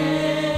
[0.00, 0.49] Amen.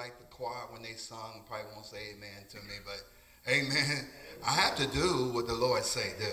[0.00, 3.04] Like the choir when they sung, probably won't say amen to me, but
[3.52, 4.06] amen.
[4.46, 6.24] I have to do what the Lord say do.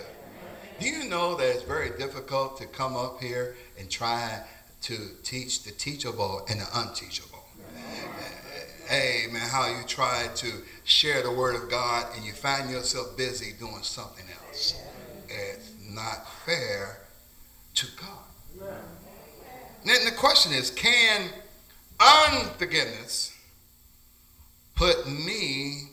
[0.79, 4.41] Do you know that it's very difficult to come up here and try
[4.83, 7.43] to teach the teachable and the unteachable?
[8.89, 9.41] Amen.
[9.41, 10.47] How you try to
[10.85, 14.81] share the word of God and you find yourself busy doing something else.
[15.27, 17.01] It's not fair
[17.73, 18.69] to God.
[19.83, 21.27] Then the question is can
[21.99, 23.33] unforgiveness
[24.77, 25.89] put me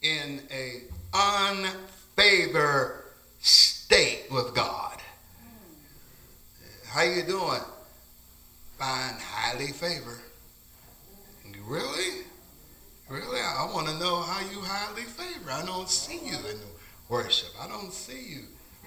[0.00, 0.82] in a
[1.12, 3.00] unfavored
[3.40, 4.98] state with God?
[6.86, 7.60] How you doing?
[8.78, 10.20] Fine, highly favored.
[11.66, 12.24] Really?
[13.08, 13.40] Really?
[13.40, 15.50] I want to know how you highly favor.
[15.50, 16.58] I don't see you in
[17.08, 17.50] worship.
[17.60, 18.40] I don't see you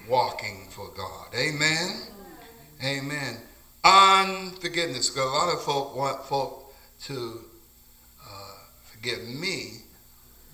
[0.08, 1.28] walking for God.
[1.34, 2.02] Amen.
[2.84, 3.36] Amen.
[3.84, 5.14] Unforgiveness.
[5.16, 7.44] A lot of folk want folk to
[9.06, 9.82] forgive me,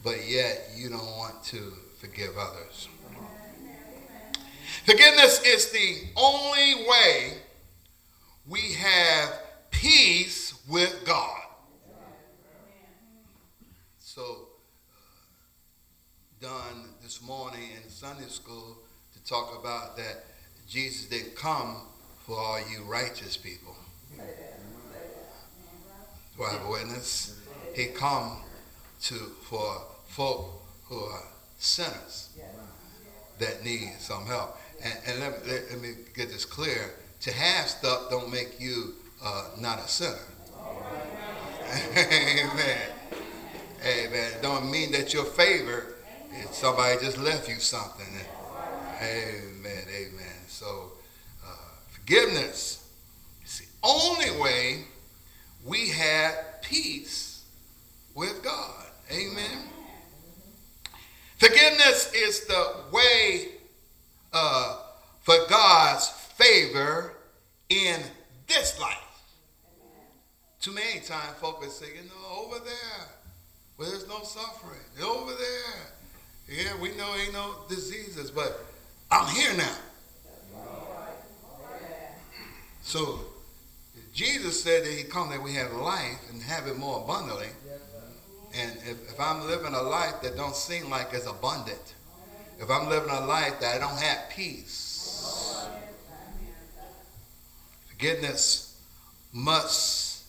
[0.04, 2.88] but yet you don't want to forgive others.
[4.84, 7.32] Forgiveness is the only way
[8.46, 9.30] we have
[9.70, 11.40] peace with God.
[13.98, 14.48] So,
[16.42, 18.76] uh, done this morning in Sunday school
[19.14, 20.24] to talk about that
[20.68, 21.76] Jesus didn't come
[22.26, 23.74] for all you righteous people.
[26.36, 27.41] Do I have a witness?
[27.74, 28.42] He come
[29.02, 31.22] to for folk who are
[31.58, 32.30] sinners
[33.38, 34.58] that need some help.
[34.82, 36.94] And, and let, let, let, me get this clear.
[37.22, 40.18] To have stuff don't make you uh, not a sinner.
[41.96, 42.78] Amen.
[43.84, 44.32] Amen.
[44.42, 45.94] Don't mean that you're favored
[46.32, 48.06] if somebody just left you something.
[49.00, 49.84] Amen.
[49.88, 50.36] Amen.
[50.48, 50.92] So
[51.44, 51.54] uh,
[51.88, 52.88] forgiveness
[53.44, 54.84] is the only way
[55.64, 57.31] we have peace
[58.14, 58.86] with God.
[59.10, 59.68] Amen.
[61.38, 63.48] Forgiveness is the way
[64.32, 64.78] uh,
[65.20, 67.14] for God's favor
[67.68, 68.00] in
[68.46, 68.98] this life.
[70.60, 73.08] Too many times folks say, you know, over there,
[73.76, 75.92] where there's no suffering, over there.
[76.48, 78.64] Yeah, we know ain't no diseases, but
[79.10, 79.76] I'm here now.
[82.82, 83.20] So
[84.12, 87.48] Jesus said that he come that we have life and have it more abundantly.
[88.54, 91.94] And if, if I'm living a life that don't seem like it's abundant,
[92.58, 95.66] if I'm living a life that I don't have peace,
[97.88, 98.80] forgiveness
[99.32, 100.24] must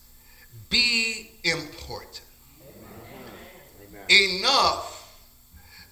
[0.70, 2.22] be important.
[4.10, 4.94] Enough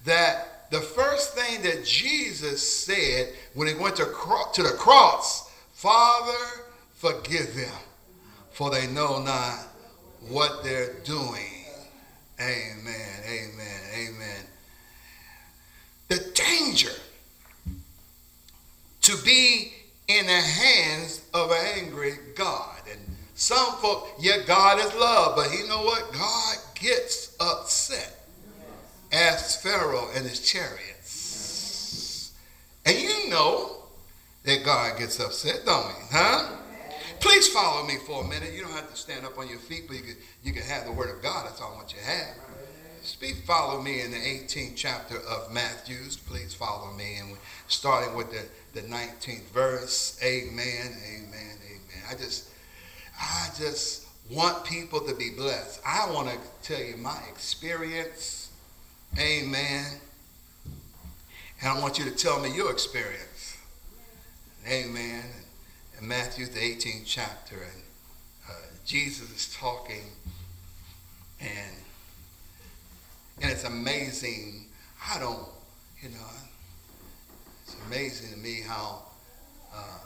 [0.06, 6.38] that the first thing that Jesus said when he went to, to the cross, Father,
[6.94, 7.74] forgive them,
[8.52, 9.60] for they know not
[10.30, 11.61] what they're doing.
[12.42, 14.46] Amen, amen, amen.
[16.08, 16.92] The danger
[19.02, 19.74] to be
[20.08, 22.80] in the hands of an angry God.
[22.90, 23.00] And
[23.36, 26.12] some folk, yeah, God is love, but you know what?
[26.14, 28.18] God gets upset.
[29.12, 32.32] Ask Pharaoh and his chariots.
[32.86, 33.84] And you know
[34.44, 35.94] that God gets upset, don't he?
[36.12, 36.61] Huh?
[37.22, 38.52] Please follow me for a minute.
[38.54, 40.86] You don't have to stand up on your feet, but you can, you can have
[40.86, 41.46] the word of God.
[41.46, 42.36] That's all I want you to have.
[43.04, 46.18] Speak, follow me in the 18th chapter of Matthew's.
[46.18, 47.18] Please follow me.
[47.20, 48.44] And starting with the,
[48.80, 50.20] the 19th verse.
[50.24, 52.04] Amen, amen, amen.
[52.10, 52.50] I just,
[53.20, 55.82] I just want people to be blessed.
[55.86, 58.52] I want to tell you my experience.
[59.20, 59.86] Amen.
[61.62, 63.58] And I want you to tell me your experience.
[64.68, 65.24] Amen.
[66.02, 67.84] In Matthew, the 18th chapter, and
[68.50, 68.54] uh,
[68.88, 70.02] Jesus is talking,
[71.40, 71.76] and
[73.40, 74.66] and it's amazing.
[75.14, 75.48] I don't,
[76.02, 76.28] you know,
[77.64, 79.04] it's amazing to me how
[79.76, 80.00] uh,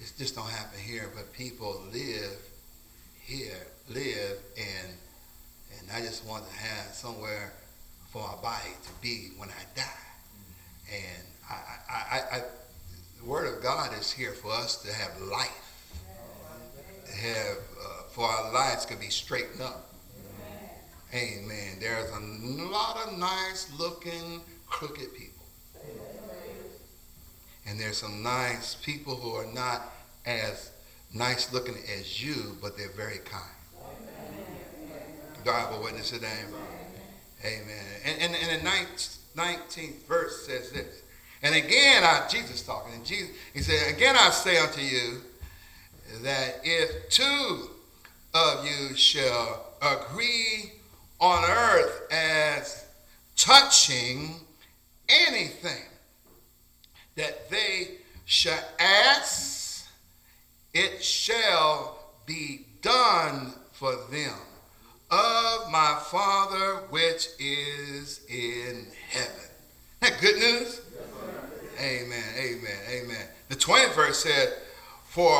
[0.00, 2.38] it just don't happen here, but people live
[3.22, 4.94] here, live, and
[5.78, 7.52] and I just want to have somewhere
[8.10, 9.84] for my body to be when I die.
[10.90, 11.54] And I,
[11.90, 12.42] I, I, I
[13.18, 15.82] the Word of God is here for us to have life,
[17.06, 19.92] to have uh, for our lives to be straightened up.
[21.14, 21.78] Amen.
[21.80, 25.46] There's a lot of nice looking crooked people.
[27.66, 29.82] And there's some nice people who are not
[30.26, 30.70] as
[31.14, 33.44] nice looking as you, but they're very kind.
[35.44, 36.44] Do I have a witness today?
[37.44, 37.84] Amen.
[38.04, 38.70] And, and, and the
[39.40, 41.02] 19th verse says this.
[41.42, 45.18] And again, I, Jesus talking, and Jesus, he said, Again I say unto you
[46.22, 47.70] that if two
[48.34, 50.72] of you shall agree
[51.20, 52.86] on earth as
[53.36, 54.34] touching
[55.08, 55.84] anything
[57.16, 59.88] that they shall ask,
[60.74, 64.34] it shall be done for them
[65.10, 69.32] of my Father which is in heaven.
[70.00, 70.80] That good news?
[71.80, 73.26] Amen, amen, amen.
[73.48, 74.54] The 20th verse said,
[75.06, 75.32] For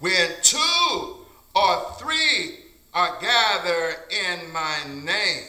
[0.00, 1.16] when two
[1.54, 2.58] or three
[2.92, 5.48] are gathered in my name,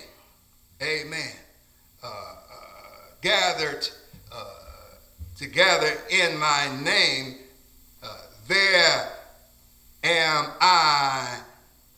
[0.81, 1.31] amen,
[2.03, 2.13] uh, uh,
[3.21, 3.89] gathered
[4.31, 4.45] uh,
[5.37, 7.35] together in my name,
[8.03, 8.07] uh,
[8.47, 9.09] there
[10.03, 11.39] am I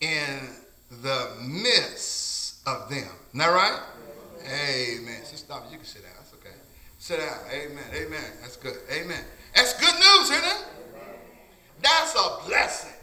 [0.00, 0.38] in
[1.02, 3.08] the midst of them.
[3.28, 3.80] Isn't that right?
[4.44, 5.20] Amen.
[5.24, 5.66] So stop.
[5.70, 6.09] You can sit down.
[7.10, 7.38] Sit down.
[7.52, 7.84] Amen.
[7.92, 8.30] Amen.
[8.40, 8.76] That's good.
[8.88, 9.24] Amen.
[9.56, 10.64] That's good news, isn't it?
[11.82, 12.94] That's a blessing.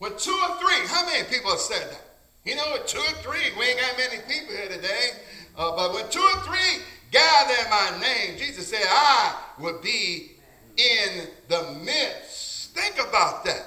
[0.00, 2.00] With two or three, how many people have said that?
[2.46, 5.10] You know, with two or three, we ain't got many people here today.
[5.58, 10.30] Uh, but with two or three gather in my name, Jesus said, I would be
[10.78, 12.74] in the midst.
[12.74, 13.66] Think about that.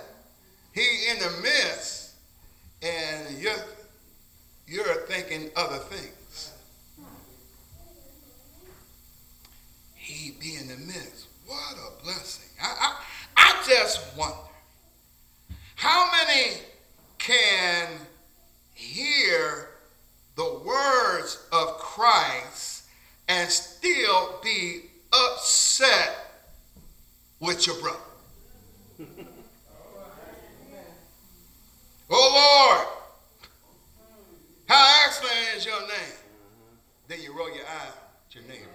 [0.73, 2.15] He in the midst,
[2.81, 3.53] and you're,
[4.65, 6.18] you're thinking other things.
[10.09, 11.27] He be in the midst.
[11.45, 12.49] What a blessing.
[12.59, 12.95] I, I,
[13.37, 14.35] I just wonder
[15.75, 16.57] how many
[17.19, 17.89] can
[18.73, 19.69] hear
[20.35, 22.85] the words of Christ
[23.27, 24.81] and still be
[25.13, 26.15] upset
[27.39, 27.99] with your brother?
[32.09, 32.87] oh Lord,
[34.65, 36.17] how excellent is your name.
[37.07, 37.93] Then you roll your eye
[38.27, 38.65] at your neighbor.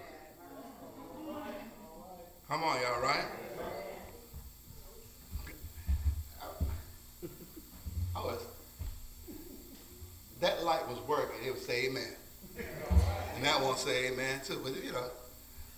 [2.47, 3.25] Come on, y'all, right?
[8.15, 8.45] I was,
[10.41, 11.45] that light was working.
[11.45, 12.13] It would say amen.
[13.35, 14.61] And that one say amen too.
[14.63, 15.03] But you know,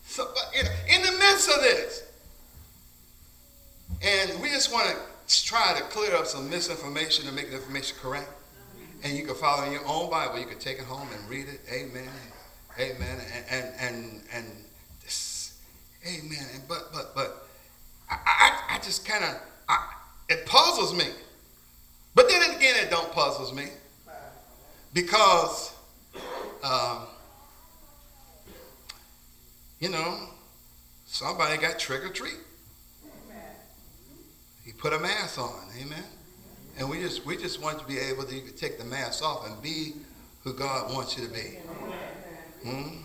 [0.05, 0.53] so but
[0.93, 2.03] in the midst of this,
[4.01, 7.97] and we just want to try to clear up some misinformation and make the information
[8.01, 8.29] correct.
[9.03, 10.37] And you can follow in your own Bible.
[10.39, 11.61] You can take it home and read it.
[11.71, 12.09] Amen.
[12.77, 13.21] Amen.
[13.31, 14.45] And and and, and
[16.07, 16.45] amen.
[16.53, 17.47] And but but but
[18.09, 19.35] I I, I just kind of
[20.29, 21.05] it puzzles me.
[22.15, 23.67] But then again, it don't puzzles me
[24.93, 25.73] because
[26.63, 27.03] um,
[29.79, 30.17] you know
[31.05, 32.37] somebody got trick or treat.
[34.65, 36.03] He put a mask on, amen.
[36.77, 39.61] And we just we just want to be able to take the mask off and
[39.61, 39.93] be
[40.43, 41.57] who God wants you to be.
[42.63, 42.97] Hmm?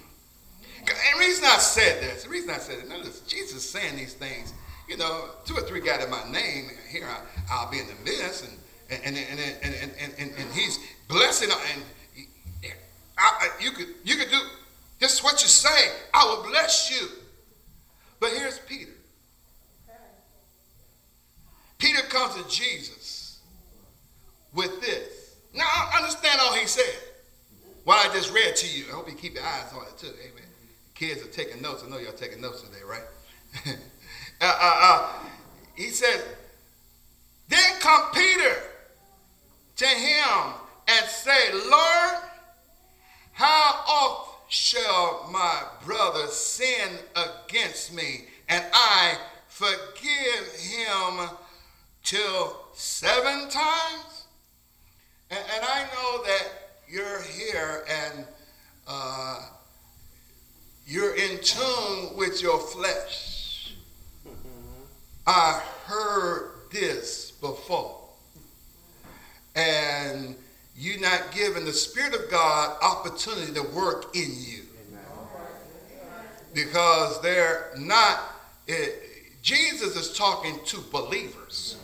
[0.89, 4.15] And the reason I said this, the reason I said it, notice Jesus saying these
[4.15, 4.53] things,
[4.89, 7.07] you know, two or three got in my name, here
[7.51, 10.79] I, will be in the midst, and and and and and, and, and, and he's
[11.09, 11.83] blessing, uh, and
[13.17, 14.41] I, you could you could do
[15.01, 15.93] just what you say.
[16.13, 17.09] I will bless you.
[18.21, 18.93] But here's Peter.
[21.79, 23.41] Peter comes to Jesus
[24.53, 25.37] with this.
[25.53, 26.95] Now, I understand all he said.
[27.85, 28.85] What I just read to you.
[28.91, 30.07] I hope you keep your eyes on it too.
[30.07, 30.52] Amen.
[30.95, 31.83] Kids are taking notes.
[31.85, 33.03] I know y'all taking notes today, right?
[34.41, 35.09] uh, uh, uh,
[35.75, 36.23] he said,
[37.49, 38.57] Then come Peter
[39.77, 40.55] to him
[40.89, 42.15] and say, Lord,
[43.33, 49.17] how oft shall my brother sin against me and I
[49.49, 51.29] forgive him
[52.05, 54.25] till seven times?
[55.31, 56.49] And, and I know that
[56.87, 58.27] you're here and
[58.87, 59.41] uh,
[60.87, 63.75] you're in tune with your flesh.
[65.27, 67.99] I heard this before.
[69.55, 70.35] And
[70.77, 74.63] you're not giving the Spirit of God opportunity to work in you.
[76.55, 78.21] Because they're not,
[78.67, 79.03] it,
[79.43, 81.77] Jesus is talking to believers.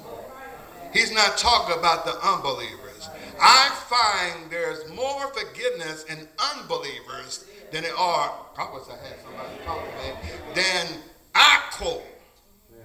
[0.92, 3.08] He's not talking about the unbelievers.
[3.40, 9.48] I find there's more forgiveness in unbelievers than there are, I wish I had somebody
[9.64, 10.86] talk to me, than
[11.34, 12.02] actual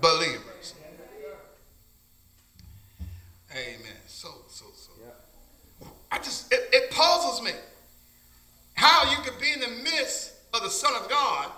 [0.01, 0.75] believers.
[3.51, 3.97] Amen.
[4.07, 4.91] So, so, so.
[6.11, 7.51] I just, it, it puzzles me
[8.75, 11.49] how you could be in the midst of the Son of God.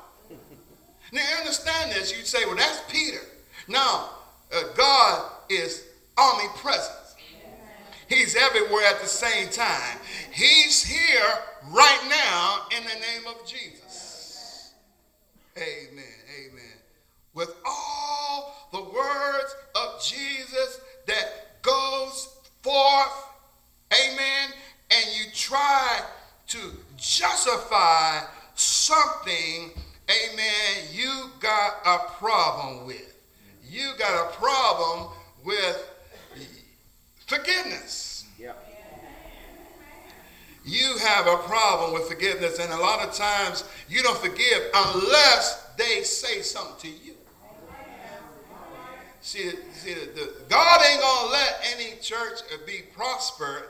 [1.12, 2.18] Now, understand this.
[2.18, 3.20] You say, well, that's Peter.
[3.68, 4.10] Now,
[4.54, 5.84] uh, God is
[6.18, 7.05] omnipresent.
[8.08, 9.98] He's everywhere at the same time.
[10.32, 11.34] He's here
[11.72, 14.74] right now in the name of Jesus.
[15.58, 16.04] Amen.
[16.40, 16.64] Amen.
[17.34, 23.28] With all the words of Jesus that goes forth,
[23.94, 24.52] amen,
[24.92, 26.02] and you try
[26.48, 26.60] to
[26.98, 28.22] justify
[28.56, 29.72] something,
[30.10, 33.18] amen, you got a problem with.
[33.68, 35.10] You got a problem
[35.44, 35.95] with
[37.28, 38.26] forgiveness.
[38.40, 38.74] Yep.
[40.66, 45.64] You have a problem with forgiveness, and a lot of times you don't forgive unless
[45.78, 47.14] they say something to you.
[49.22, 53.70] See, see the, God ain't gonna let any church be prospered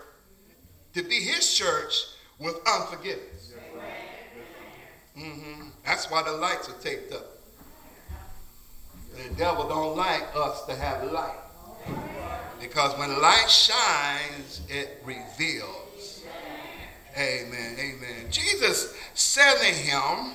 [0.94, 1.94] to be His church
[2.40, 3.54] with unforgiveness.
[5.18, 5.70] Mm-hmm.
[5.86, 7.26] That's why the lights are taped up.
[9.16, 11.45] The devil don't like us to have light.
[12.60, 16.24] Because when light shines, it reveals.
[17.18, 17.76] Amen.
[17.80, 18.26] Amen.
[18.30, 20.34] Jesus said to him,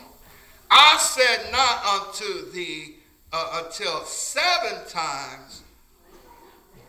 [0.70, 2.96] I said not unto thee
[3.32, 5.62] uh, until seven times,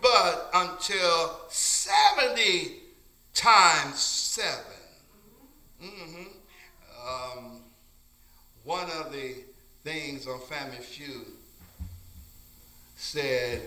[0.01, 2.77] but until 70
[3.33, 4.57] times seven.
[5.83, 7.37] Mm-hmm.
[7.37, 7.61] Um,
[8.63, 9.35] one of the
[9.83, 11.25] things on Family Feud
[12.95, 13.61] said,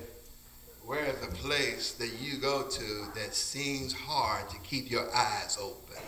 [0.87, 5.59] where is the place that you go to that seems hard to keep your eyes
[5.61, 6.03] open?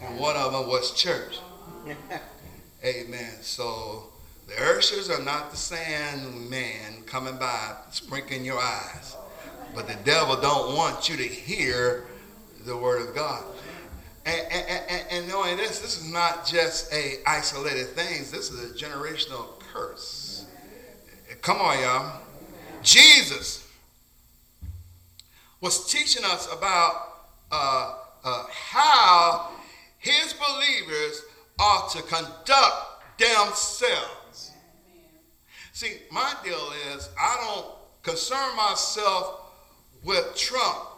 [0.00, 1.38] And one of them was church.
[2.84, 3.32] Amen.
[3.40, 4.04] So
[4.46, 9.16] the ushers are not the sand man coming by sprinkling your eyes.
[9.74, 12.04] But the devil don't want you to hear
[12.64, 13.44] the word of God.
[14.24, 18.18] And, and, and, and knowing this, this is not just a isolated thing.
[18.30, 20.46] This is a generational curse.
[21.40, 22.22] Come on, y'all.
[22.82, 23.66] Jesus
[25.60, 29.50] was teaching us about uh, uh, how
[29.98, 31.22] his believers
[31.58, 34.52] are to conduct themselves.
[35.72, 37.66] See, my deal is I don't
[38.02, 39.40] concern myself
[40.04, 40.88] with Trump.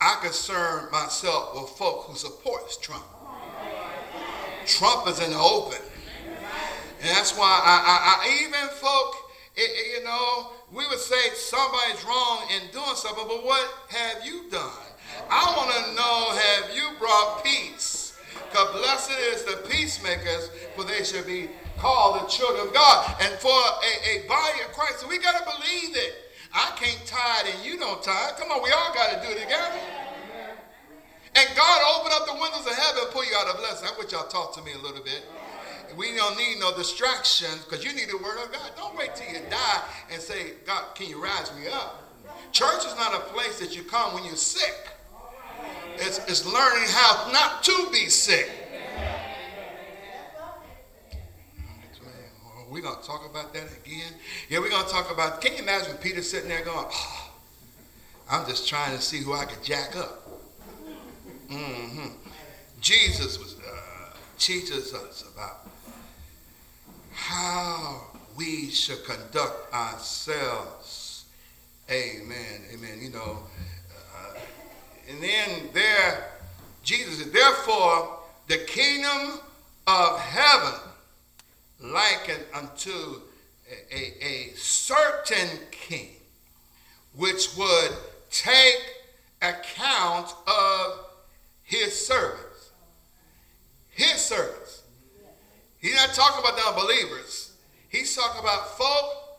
[0.00, 3.04] I concern myself with folk who supports Trump.
[4.66, 5.78] Trump is in the open.
[7.00, 9.14] And that's why I, I, I even folk,
[9.54, 14.24] it, it, you know, we would say somebody's wrong in doing something, but what have
[14.24, 14.86] you done?
[15.30, 18.18] I want to know, have you brought peace?
[18.50, 21.48] Because blessed is the peacemakers, for they shall be
[21.78, 23.14] called the children of God.
[23.20, 26.14] And for a, a body of Christ, we got to believe it.
[26.52, 28.36] I can't tithe and you don't tithe.
[28.38, 29.78] Come on, we all got to do it together.
[31.36, 33.88] And God open up the windows of heaven and pull you out of blessing.
[33.88, 35.22] I want y'all talk to me a little bit.
[35.96, 38.70] We don't need no distractions because you need the word of God.
[38.76, 39.82] Don't wait till you die
[40.12, 42.02] and say, God, can you rise me up?
[42.52, 44.88] Church is not a place that you come when you're sick.
[45.96, 48.50] It's, it's learning how not to be sick.
[52.68, 54.12] We're going to talk about that again.
[54.50, 57.30] Yeah, we're going to talk about, can you imagine Peter sitting there going, oh,
[58.30, 60.28] I'm just trying to see who I could jack up.
[61.50, 62.08] Mm-hmm.
[62.80, 65.65] Jesus was uh, teaches us about
[67.26, 68.02] how
[68.36, 71.24] we should conduct ourselves.
[71.90, 72.62] Amen.
[72.72, 72.98] Amen.
[73.00, 73.38] You know,
[74.16, 74.38] uh,
[75.08, 76.30] and then there,
[76.84, 79.40] Jesus said, therefore, the kingdom
[79.88, 80.80] of heaven
[81.80, 83.20] likened unto
[83.90, 86.10] a, a, a certain king,
[87.16, 87.90] which would
[88.30, 88.82] take
[89.42, 91.06] account of
[91.64, 92.70] his servants.
[93.90, 94.65] His servants.
[95.86, 97.52] He's not talking about the unbelievers.
[97.88, 99.38] He's talking about folk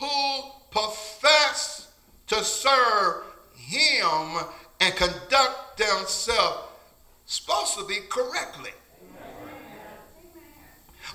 [0.00, 1.92] who profess
[2.28, 3.22] to serve
[3.54, 4.46] him
[4.80, 6.68] and conduct themselves
[7.26, 8.70] supposed to be correctly.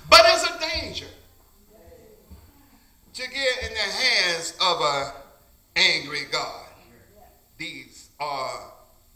[0.08, 1.06] But it's a danger
[3.14, 5.12] to get in the hands of an
[5.74, 6.66] angry God.
[7.58, 8.70] These are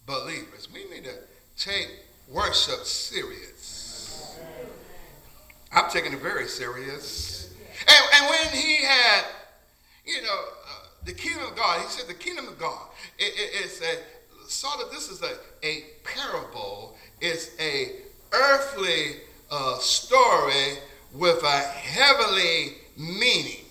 [0.05, 0.66] believers.
[0.74, 1.14] We need to
[1.57, 1.90] take
[2.28, 3.53] worship serious.
[5.74, 7.52] I'm taking it very serious.
[7.86, 9.24] And, and when he had,
[10.06, 13.82] you know, uh, the kingdom of God, he said the kingdom of God, it, it,
[13.82, 15.32] a, sort of, this is a,
[15.66, 17.92] a parable, it's a
[18.32, 19.16] earthly
[19.50, 20.78] uh, story
[21.12, 23.64] with a heavenly meaning.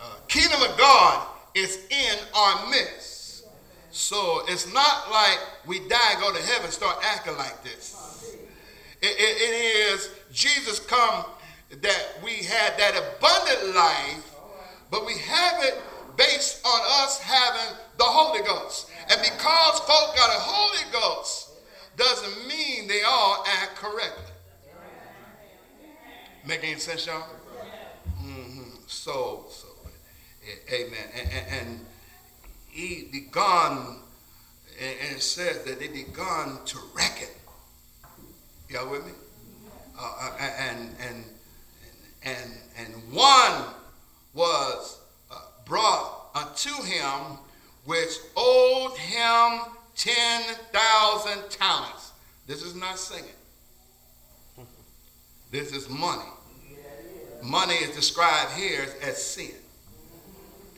[0.00, 3.46] Uh, kingdom of God is in our midst.
[3.90, 8.36] So it's not like we die and go to heaven start acting like this.
[9.00, 11.24] It, it, it is Jesus come
[11.70, 14.34] that we had that abundant life,
[14.90, 15.80] but we have it
[16.16, 18.90] based on us having the Holy Ghost.
[19.10, 21.50] And because folk got a Holy Ghost,
[21.96, 24.24] doesn't mean they all act correctly.
[26.46, 27.26] Make any sense, y'all?
[28.20, 28.70] Mm-hmm.
[28.86, 29.68] So, so,
[30.70, 31.08] amen.
[31.16, 31.86] And, and, and
[32.68, 34.00] he begun,
[34.80, 37.28] and it says that they begun to reckon.
[38.68, 39.12] Y'all with me?
[39.98, 41.24] Uh, and, and,
[42.24, 43.74] and, and one
[44.34, 44.98] was
[45.30, 47.38] uh, brought unto him
[47.84, 49.60] which owed him
[49.96, 52.12] 10,000 talents.
[52.46, 53.30] This is not singing.
[55.50, 56.28] This is money.
[57.42, 59.52] Money is described here as sin.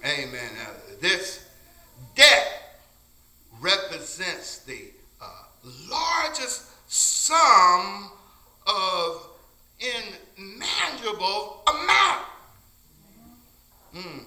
[0.05, 0.51] Amen.
[0.57, 1.47] Now, this
[2.14, 2.79] debt
[3.61, 4.91] represents the
[5.21, 5.27] uh,
[5.89, 8.11] largest sum
[8.67, 9.29] of
[10.37, 12.27] imaginable amount.
[13.95, 14.25] Mm.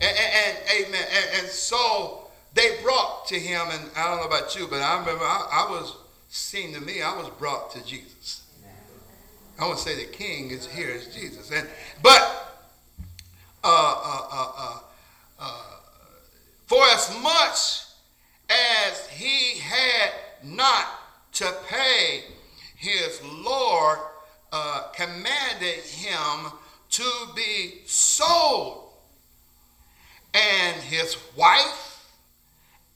[0.00, 1.06] And, and, and, amen.
[1.10, 4.98] And, and, so they brought to him, and I don't know about you, but I
[4.98, 5.96] remember I, I was,
[6.28, 8.42] seen to me, I was brought to Jesus.
[9.60, 11.50] I want to say the king is here is Jesus.
[11.52, 11.68] And
[12.02, 12.64] but
[13.62, 14.78] uh, uh, uh, uh,
[15.38, 15.62] uh
[16.66, 17.82] for as much
[18.48, 20.10] as he had
[20.42, 20.86] not
[21.32, 22.24] to pay,
[22.82, 23.98] his Lord
[24.52, 26.52] uh, commanded him
[26.90, 28.90] to be sold,
[30.34, 32.12] and his wife,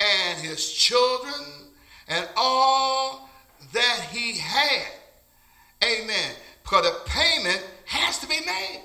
[0.01, 1.71] and his children,
[2.09, 3.31] and all
[3.73, 4.93] that he had.
[5.85, 6.33] Amen
[6.67, 8.83] because the payment has to be made.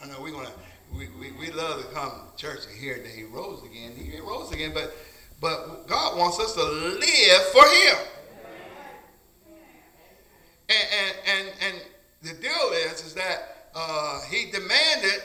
[0.00, 0.52] I know we're gonna
[0.96, 3.92] we, we, we love to come to church and hear that he rose again.
[3.96, 4.94] He rose again, but
[5.40, 7.96] but God wants us to live for him.
[10.68, 11.82] And and and,
[12.20, 15.22] the deal is is that uh, he demanded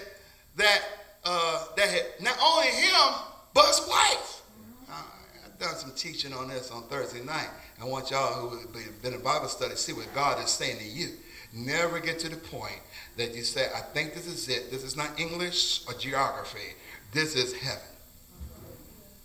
[0.57, 0.81] that
[1.25, 3.15] uh, that not only him
[3.53, 4.41] but his wife.
[4.89, 5.01] Uh,
[5.43, 7.49] I've done some teaching on this on Thursday night.
[7.81, 10.85] I want y'all who have been in Bible study see what God is saying to
[10.85, 11.09] you.
[11.53, 12.79] Never get to the point
[13.17, 14.71] that you say, I think this is it.
[14.71, 16.73] This is not English or geography.
[17.11, 17.83] This is heaven.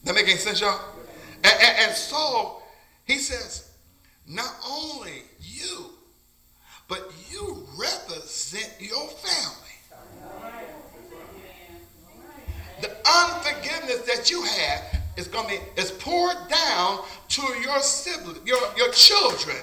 [0.05, 0.81] That make any sense, y'all?
[1.43, 2.62] And, and, and so
[3.07, 3.71] he says,
[4.27, 5.87] not only you,
[6.89, 9.55] but you represent your family.
[12.80, 18.39] The unforgiveness that you have is going to be is poured down to your siblings,
[18.45, 19.57] your, your children,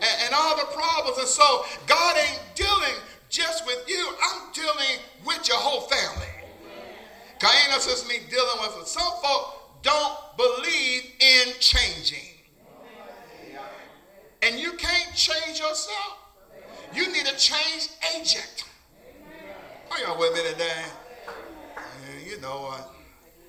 [0.00, 1.18] and, and all the problems.
[1.18, 2.98] And so God ain't dealing
[3.28, 4.04] just with you.
[4.22, 6.26] I'm dealing with your whole family.
[7.40, 8.86] God just me dealing with it.
[8.86, 12.18] Some folk don't believe in changing.
[14.42, 16.19] And you can't change yourself.
[16.92, 18.64] You need a change agent.
[19.90, 20.82] Are y'all with me today?
[21.26, 22.92] Yeah, you know what?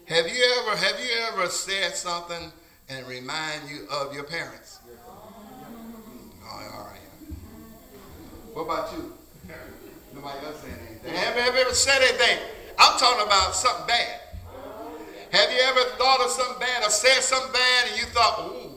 [0.05, 2.51] Have you ever have you ever said something
[2.89, 4.79] and remind you of your parents?
[5.07, 6.99] Oh, all right.
[8.53, 9.13] What about you?
[10.13, 11.13] Nobody else saying anything.
[11.15, 12.37] Have you ever said anything?
[12.77, 14.19] I'm talking about something bad.
[15.31, 18.71] Have you ever thought of something bad or said something bad and you thought, ooh,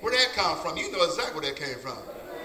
[0.00, 0.76] where'd that come from?
[0.76, 1.96] You know exactly where that came from.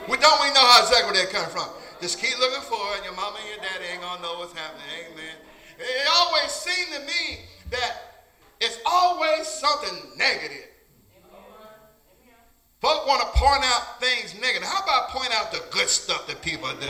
[0.09, 1.69] We don't we know how exactly where that coming from.
[2.01, 3.03] Just keep looking for it.
[3.03, 4.83] Your mama and your daddy ain't gonna know what's happening.
[5.05, 5.35] Amen.
[5.77, 8.25] It always seemed to me that
[8.59, 10.65] it's always something negative.
[12.81, 14.67] Folk want to point out things negative.
[14.67, 16.87] How about point out the good stuff that people do?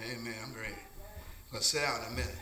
[0.00, 0.34] Amen.
[0.44, 0.72] I'm ready.
[0.72, 2.38] I'm going sit down in a minute.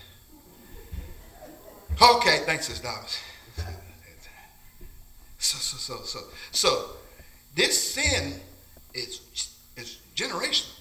[2.00, 3.18] Okay, thanks, Sister Dobbs.
[5.42, 6.20] So, so, so, so,
[6.52, 6.90] so,
[7.56, 8.34] this sin
[8.94, 9.20] is,
[9.76, 10.78] is generational.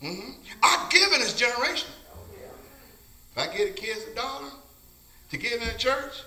[0.00, 0.30] Mm-hmm.
[0.62, 1.90] Our giving is generational.
[3.32, 4.50] If I give the kids a dollar
[5.32, 6.22] to give in a church,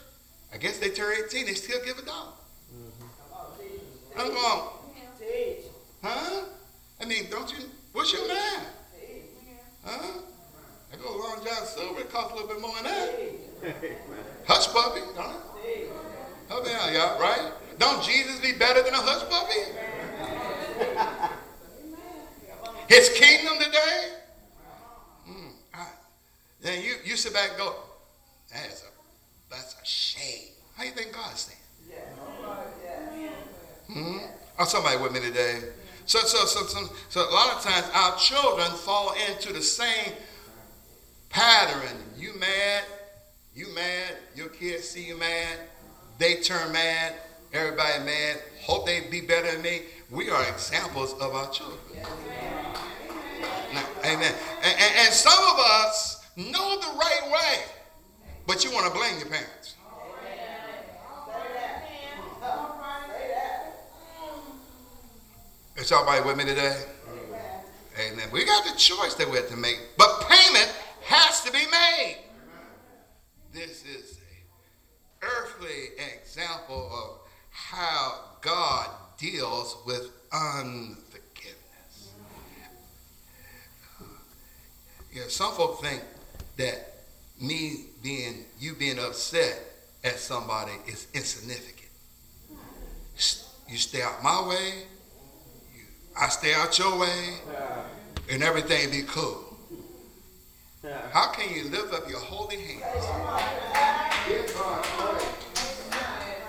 [0.53, 2.33] I guess they turn 18, they still give a dollar.
[2.75, 4.19] Mm-hmm.
[4.19, 4.69] I'm going,
[6.03, 6.41] huh?
[6.99, 7.63] I mean, don't you,
[7.93, 8.65] what's your man?
[9.85, 10.19] Huh?
[10.91, 13.77] I go Long John Silver, it costs a little bit more than that.
[14.45, 15.47] Hush puppy, don't it?
[16.47, 17.51] Help me out, y'all, right?
[17.77, 19.77] Don't Jesus be better than a hush puppy?
[22.87, 24.13] His kingdom today?
[25.29, 25.51] Mm,
[26.61, 27.75] then you, you sit back and go,
[28.53, 30.53] that is a, that's a shame.
[30.75, 31.59] How you think God's saying?
[33.91, 34.17] Hmm?
[34.59, 35.59] Oh, somebody with me today.
[36.05, 40.13] So, so, so, so, so a lot of times our children fall into the same
[41.29, 41.97] pattern.
[42.17, 42.83] You mad,
[43.53, 45.59] you mad, your kids see you mad,
[46.17, 47.13] they turn mad,
[47.53, 49.81] everybody mad, hope they be better than me.
[50.09, 51.79] We are examples of our children.
[53.73, 54.33] Now, amen.
[54.63, 57.63] And, and, and some of us know the right way,
[58.45, 59.75] but you want to blame your parents.
[65.77, 66.85] Is y'all with me today?
[67.99, 68.27] Amen.
[68.31, 72.17] We got the choice that we have to make, but payment has to be made.
[73.53, 74.16] This is
[75.21, 75.89] earthly
[76.19, 82.13] example of how God deals with unforgiveness.
[85.11, 86.03] You know, some folks think
[86.57, 86.93] that
[87.41, 89.59] me being, you being upset
[90.03, 91.89] at somebody is insignificant.
[93.69, 94.83] You stay out my way,
[96.19, 97.33] I stay out your way,
[98.29, 99.46] and everything be cool.
[100.83, 102.83] How can you lift up your holy hands?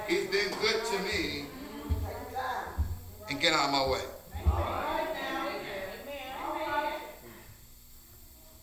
[0.07, 1.47] He's been good to me
[3.31, 4.03] and get out of my way.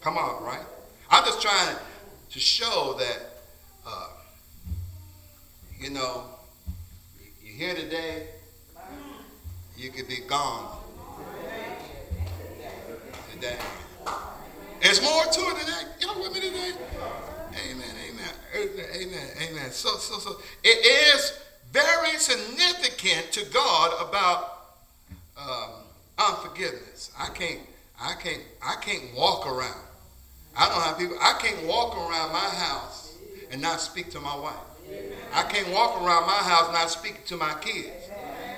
[0.01, 0.65] Come on, right?
[1.09, 1.75] I'm just trying
[2.29, 3.17] to show that,
[3.87, 4.09] uh,
[5.79, 6.25] you know,
[7.43, 8.27] you're here today,
[9.75, 10.77] you could be gone
[13.33, 13.57] today.
[14.95, 15.85] There's more to it than that.
[15.99, 16.71] Y'all with me today?
[17.69, 19.71] Amen, amen, amen, amen.
[19.71, 21.37] So, so, so it is
[21.73, 24.77] very significant to God about
[25.37, 25.71] um,
[26.17, 27.11] unforgiveness.
[27.19, 27.59] I can't,
[27.99, 29.83] I can't, I can't walk around.
[30.55, 31.17] I don't have people.
[31.19, 33.17] I can't walk around my house
[33.51, 34.55] and not speak to my wife.
[35.33, 37.91] I can't walk around my house not speak to my kids.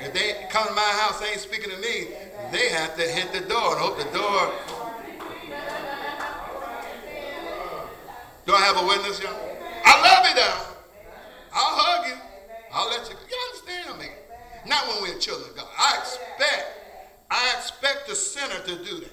[0.01, 2.09] If they come to my house, they ain't speaking to me.
[2.51, 4.53] They have to hit the door and hope the door.
[8.47, 9.35] Do I have a witness, y'all?
[9.83, 10.63] I love you, though.
[11.53, 12.15] I'll hug you.
[12.73, 13.15] I'll let you.
[13.29, 14.07] You understand me?
[14.65, 15.67] Not when we're children God.
[15.77, 16.65] I expect,
[17.29, 19.11] I expect the sinner to do that.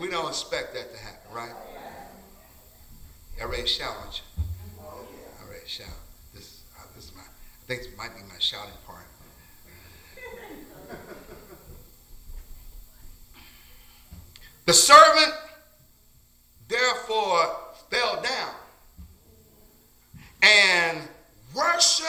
[0.00, 1.52] We don't expect that to happen, right?
[3.66, 4.22] Shout, aren't you?
[4.84, 5.06] All
[5.50, 5.88] right, shout.
[6.34, 9.06] This, uh, this is my, I think this might be my shouting part.
[14.66, 15.34] the servant,
[16.68, 17.56] therefore,
[17.94, 18.54] fell down
[20.42, 20.98] and
[21.54, 22.08] worshiped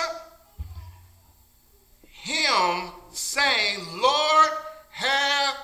[2.03, 4.49] him, saying, Lord,
[4.89, 5.57] have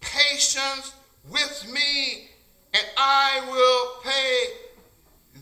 [0.00, 0.92] patience
[1.30, 2.28] with me,
[2.74, 4.44] and I will pay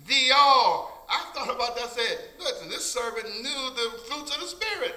[0.06, 1.06] thee all.
[1.10, 1.86] I thought about that.
[1.86, 4.94] I said, listen, this servant knew the fruits of the Spirit.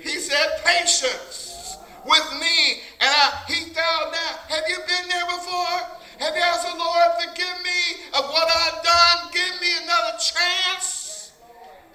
[0.00, 4.38] He said, patience with me, and I, he fell down.
[4.48, 6.01] Have you been there before?
[6.18, 9.32] Have you asked the Lord, forgive me of what I've done?
[9.32, 11.32] Give me another chance.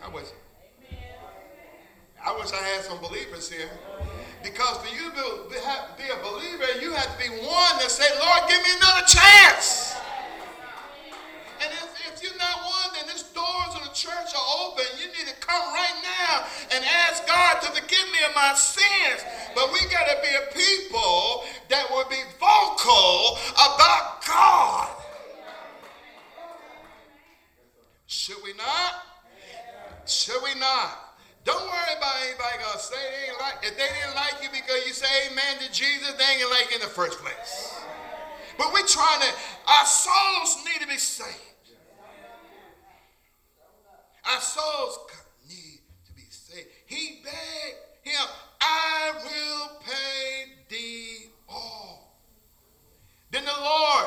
[0.03, 0.28] I wish,
[2.24, 3.70] I wish I had some believers here.
[4.43, 5.49] Because for you to
[5.97, 9.95] be a believer, you have to be one that say, Lord, give me another chance.
[11.61, 12.66] And if, if you're not
[13.97, 14.85] church are open.
[15.01, 19.25] You need to come right now and ask God to forgive me of my sins.
[19.55, 24.89] But we got to be a people that will be vocal about God.
[28.05, 29.01] Should we not?
[30.05, 31.17] Should we not?
[31.43, 34.93] Don't worry about anybody say they ain't like if they didn't like you because you
[34.93, 37.73] say amen to Jesus, they ain't like you in the first place.
[38.57, 39.27] But we're trying to,
[39.67, 41.46] our souls need to be saved.
[44.30, 44.99] Our souls
[45.47, 46.67] need to be saved.
[46.86, 48.28] He begged him,
[48.59, 52.17] I will pay thee all.
[53.32, 54.05] Then the Lord,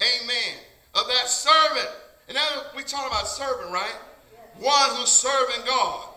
[0.00, 0.56] amen,
[0.94, 1.88] of that servant,
[2.28, 3.94] and now we talk about servant, right?
[4.58, 6.08] One who's serving God,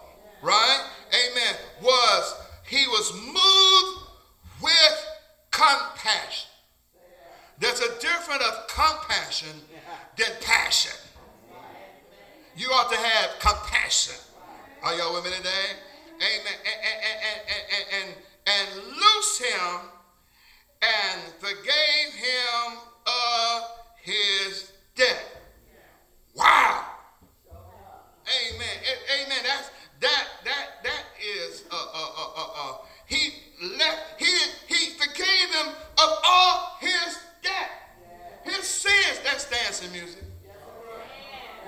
[0.41, 0.85] right?
[1.09, 1.55] Amen.
[1.81, 2.35] Was
[2.67, 4.07] he was moved
[4.61, 5.07] with
[5.51, 6.49] compassion.
[7.59, 9.61] There's a difference of compassion
[10.17, 10.91] than passion.
[12.57, 14.15] You ought to have compassion.
[14.81, 15.77] Are y'all with me today?
[16.15, 16.53] Amen.
[16.65, 17.41] And, and,
[17.77, 18.15] and, and,
[18.47, 19.79] and loose him
[20.81, 23.63] and forgave him of
[24.01, 25.23] his debt.
[26.33, 26.85] Wow.
[27.53, 28.77] Amen.
[29.21, 29.37] Amen.
[29.43, 32.77] That's that that that is uh uh uh uh, uh.
[33.05, 33.33] he
[33.77, 34.25] left he
[34.67, 37.69] he forgave him of all his debt.
[38.43, 39.19] His sins.
[39.23, 40.26] That's dancing music.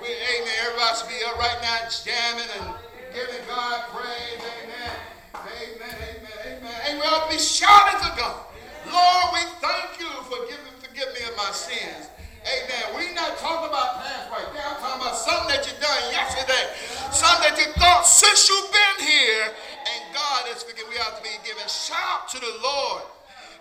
[0.00, 0.56] We, amen.
[0.64, 2.74] Everybody should be up right now jamming and
[3.12, 4.40] giving God praise.
[4.40, 4.96] Amen.
[5.36, 5.94] Amen.
[5.94, 6.56] Amen.
[6.56, 6.78] Amen.
[6.88, 8.48] And we ought to be shouting to God.
[8.88, 12.10] Lord, we thank you for giving forgive me of my sins.
[12.44, 12.84] Amen.
[12.96, 14.74] We're not talking about past right now.
[14.74, 16.64] I'm talking about something that you done yesterday.
[17.12, 19.52] Something that you thought since you've been here.
[19.52, 20.88] And God is forgiven.
[20.88, 23.02] We have to be giving shout to the Lord.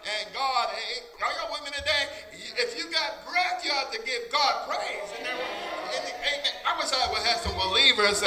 [0.06, 2.08] And God, are y'all with me today?
[2.56, 5.12] If you got breath, you have to give God praise.
[5.20, 5.28] And
[6.68, 8.24] I wish I would have some believers.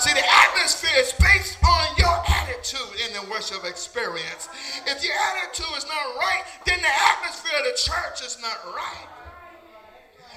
[0.00, 4.48] See, the atmosphere is based on your attitude in the worship experience.
[4.86, 9.08] If your attitude is not right, then the atmosphere of the church is not right.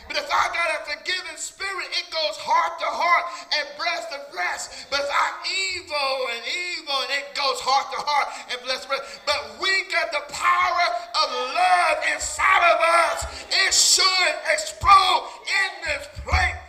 [0.07, 4.19] But if I got a forgiving spirit, it goes heart to heart and breast to
[4.31, 4.87] breast.
[4.89, 8.95] But if I'm evil and evil, and it goes heart to heart and breast to
[8.95, 9.21] breast.
[9.27, 13.19] But we got the power of love inside of us.
[13.51, 16.66] It should explode in this place.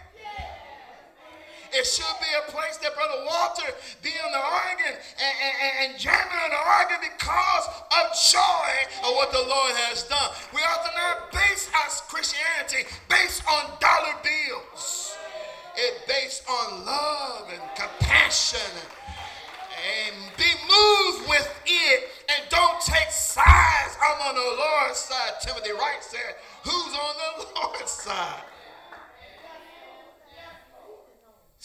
[1.73, 3.69] It should be a place that Brother Walter
[4.03, 8.71] be on the organ and, and, and jamming on the organ because of joy
[9.05, 10.31] of what the Lord has done.
[10.55, 15.17] We ought to not base our Christianity based on dollar bills.
[15.77, 18.73] It based on love and compassion
[19.79, 23.95] and be moved with it and don't take sides.
[24.03, 25.41] I'm on the Lord's side.
[25.41, 28.43] Timothy Wright said, Who's on the Lord's side?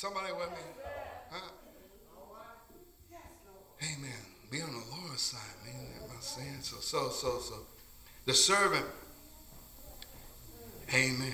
[0.03, 0.57] Somebody with me?
[1.31, 1.49] Huh?
[3.83, 4.11] Amen.
[4.51, 5.85] Be on the Lord's side, man.
[6.03, 6.75] Am I saying so?
[6.81, 7.55] So, so, so.
[8.25, 8.85] The servant,
[10.93, 11.31] amen.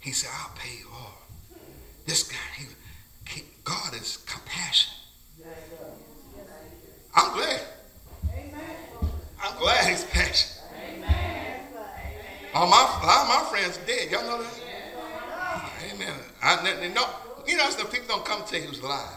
[0.00, 1.22] He said, I'll pay you all.
[2.04, 2.66] This guy, he,
[3.30, 4.92] he, God is compassion.
[7.16, 7.60] I'm glad.
[9.42, 10.60] I'm glad he's passionate.
[10.86, 11.60] Amen.
[12.52, 14.10] All my, all my friends dead.
[14.10, 14.60] Y'all know that?
[15.94, 16.12] Amen.
[16.42, 17.06] I, don't know,
[17.46, 19.16] you know, the people don't come tell you who's alive.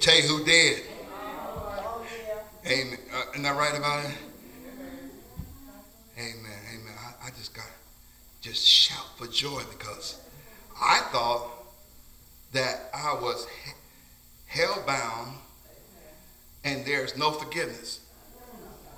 [0.00, 0.82] Tell you who dead.
[2.66, 2.98] Amen.
[3.12, 4.16] Uh, isn't that right about it?
[6.18, 6.58] Amen.
[6.74, 6.94] Amen.
[6.98, 7.64] I, I just got
[8.40, 10.20] just shout for joy because
[10.80, 11.50] I thought
[12.52, 13.46] that I was
[14.46, 15.36] hell bound
[16.64, 18.00] and there's no forgiveness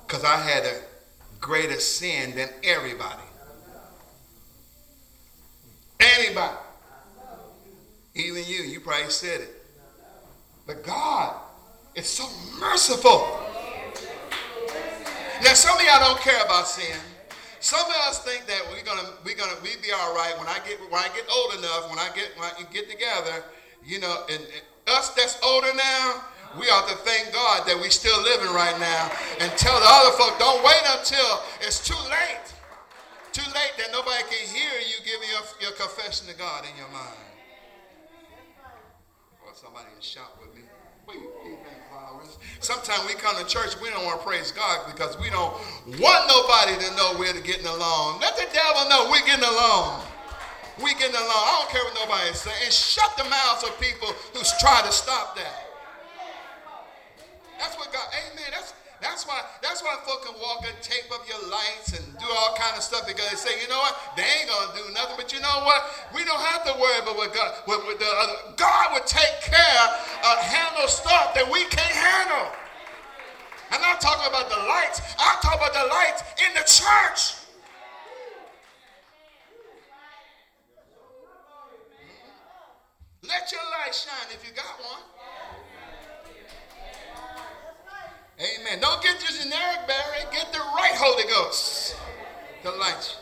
[0.05, 0.81] because I had a
[1.39, 3.23] greater sin than everybody.
[5.99, 6.57] Anybody.
[8.13, 9.61] Even you, you probably said it.
[10.67, 11.35] But God
[11.95, 12.27] is so
[12.59, 13.39] merciful.
[15.43, 16.97] Now, some of y'all don't care about sin.
[17.61, 20.57] Some of us think that we're gonna we're gonna we be all right when I
[20.65, 23.43] get when I get old enough, when I get when I get together,
[23.85, 24.63] you know, and, and
[24.97, 26.25] us that's older now,
[26.59, 30.17] we ought to thank God that we still living right now and tell the other
[30.17, 32.49] folk, don't wait until it's too late.
[33.31, 36.89] Too late that nobody can hear you giving your, your confession to God in your
[36.89, 37.30] mind
[39.57, 40.61] somebody and shout with me.
[42.59, 45.51] Sometimes we come to church, we don't want to praise God because we don't
[45.99, 48.21] want nobody to know we're getting along.
[48.21, 50.05] Let the devil know we're getting along.
[50.77, 51.43] We're getting along.
[51.43, 52.71] I don't care what nobody is saying.
[52.71, 55.67] Shut the mouths of people who's trying to stop that.
[57.59, 58.49] That's what God, amen.
[58.51, 62.27] That's that's why that's why folk can walk and tape up your lights and do
[62.29, 65.17] all kind of stuff because they say, you know what, they ain't gonna do nothing.
[65.17, 65.81] But you know what?
[66.13, 67.49] We don't have to worry about what God.
[67.65, 69.83] What, what the, uh, God would take care
[70.21, 72.53] of handle stuff that we can't handle.
[73.73, 75.01] I'm not talking about the lights.
[75.17, 77.41] I'm talking about the lights in the church.
[83.23, 85.20] Let your light shine if you got one.
[88.41, 88.79] Amen.
[88.79, 90.23] Don't get your generic Barry.
[90.31, 91.95] Get the right Holy Ghost.
[92.63, 93.15] The light.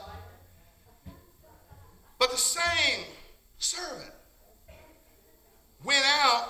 [2.17, 3.03] But the same
[3.57, 4.13] servant
[5.83, 6.47] went out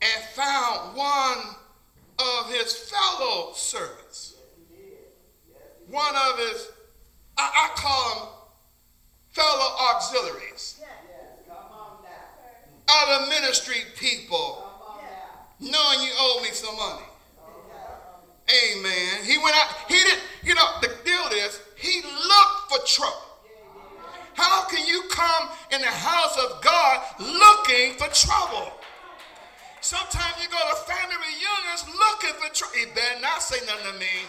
[0.00, 1.38] and found one
[2.18, 4.36] of his fellow servants.
[5.88, 6.68] One of his,
[7.36, 8.28] I, I call them
[9.30, 10.80] fellow auxiliaries.
[12.88, 14.64] Other ministry people
[15.60, 17.04] knowing you owe me some money.
[18.44, 19.24] Amen.
[19.24, 23.34] He went out, he didn't, you know, the deal is he looked for trouble.
[24.34, 28.72] How can you come in the house of God looking for trouble?
[29.80, 32.74] Sometimes you go to family reunions looking for trouble.
[32.76, 34.26] He better not say nothing to me.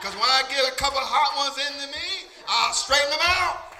[0.00, 3.72] Because when I get a couple hot ones into me, I'll straighten them out.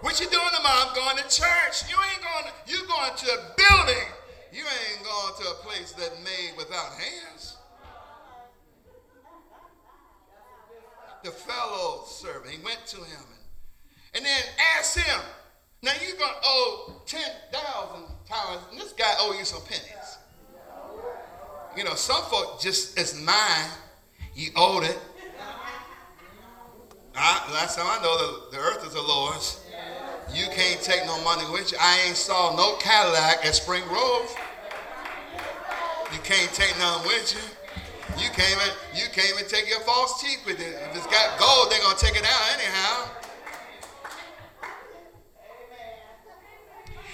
[0.00, 0.88] What you doing tomorrow?
[0.88, 1.88] I'm going to church.
[1.88, 4.08] You ain't going to, you going to a building
[4.52, 7.56] you ain't going to a place that made without hands.
[11.24, 13.24] The fellow servant, he went to him
[14.14, 14.42] and, and then
[14.76, 15.20] asked him,
[15.82, 20.18] now you're going to owe 10,000 talents, and this guy owe you some pennies.
[21.76, 23.70] You know, some folk just, it's mine.
[24.34, 24.98] You owed it.
[27.14, 29.60] I, last time I know, the, the earth is the Lord's.
[30.32, 31.78] You can't take no money with you.
[31.80, 34.36] I ain't saw no Cadillac at Spring Grove.
[36.12, 38.22] You can't take none with you.
[38.22, 40.74] You can't even, you can't even take your false teeth with it.
[40.90, 43.10] If it's got gold, they're gonna take it out anyhow.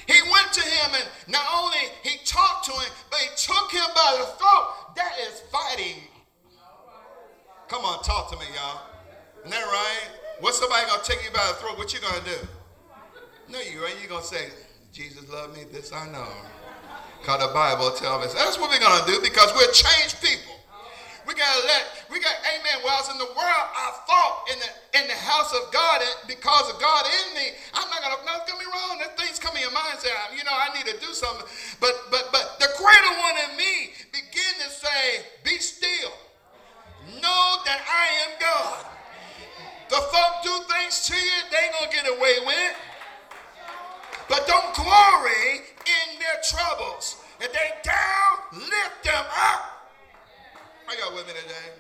[0.06, 3.88] He went to him and not only he talked to him, but he took him
[3.94, 4.94] by the throat.
[4.96, 6.02] That is fighting.
[7.68, 8.80] Come on, talk to me, y'all.
[9.40, 10.08] Isn't that right?
[10.40, 11.78] What's somebody gonna take you by the throat?
[11.78, 12.48] What you gonna do?
[13.48, 14.00] No, you ain't.
[14.02, 14.48] You gonna say,
[14.92, 15.64] Jesus loved me.
[15.70, 16.28] This I know.
[17.24, 18.34] Cause the Bible tells us.
[18.34, 20.54] That's what we're gonna do because we're changed people.
[21.24, 22.84] We gotta let, we got, amen.
[22.84, 24.70] Was in the world, I fought in the
[25.00, 27.56] in the house of God and because of God in me.
[27.72, 29.00] I'm not gonna, no, get me wrong.
[29.00, 31.48] There's things come in your mind say, you know, I need to do something.
[31.80, 36.12] But but but the greater one in me begin to say, be still.
[37.24, 38.84] Know that I am God.
[39.88, 42.76] The folk do things to you, they ain't gonna get away with it.
[44.28, 47.16] But don't glory in their troubles.
[47.40, 49.90] If they down, lift them up.
[50.88, 51.70] Are y'all with me today?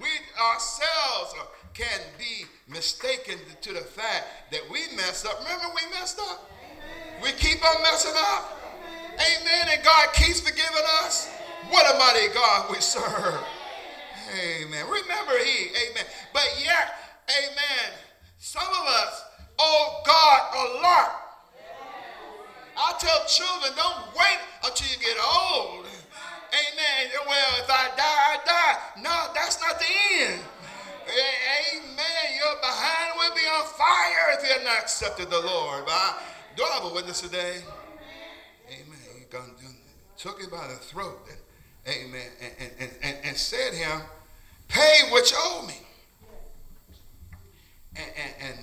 [0.00, 0.08] We
[0.40, 1.34] ourselves
[1.74, 5.38] can be mistaken to the fact that we messed up.
[5.40, 6.50] Remember, we messed up.
[7.22, 8.60] We keep on messing up.
[9.14, 9.68] Amen.
[9.72, 11.28] And God keeps forgiving us.
[11.70, 13.40] What a mighty God we serve.
[14.34, 14.84] Amen.
[14.86, 15.68] Remember, He.
[15.90, 16.04] Amen.
[16.32, 16.94] But yet,
[17.28, 17.92] Amen.
[18.38, 19.24] Some of us
[19.58, 21.10] owe God a lot.
[22.76, 25.88] I tell children, don't wait until you get old
[26.48, 27.12] Amen.
[27.26, 29.02] Well, if I die, I die.
[29.02, 29.86] No, that's not the
[30.22, 30.40] end.
[31.04, 32.24] Amen.
[32.36, 35.84] Your behind will be on fire if you're not accepted the Lord.
[35.84, 36.22] But I,
[36.56, 37.58] do I have a witness today?
[38.68, 38.98] Amen.
[39.18, 39.24] He
[40.16, 41.18] took him by the throat.
[41.86, 42.26] And, amen.
[42.40, 44.00] And, and, and, and said him,
[44.68, 45.80] pay what you owe me.
[47.96, 48.58] And, and, and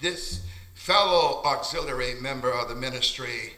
[0.00, 0.42] this
[0.74, 3.54] fellow auxiliary member of the ministry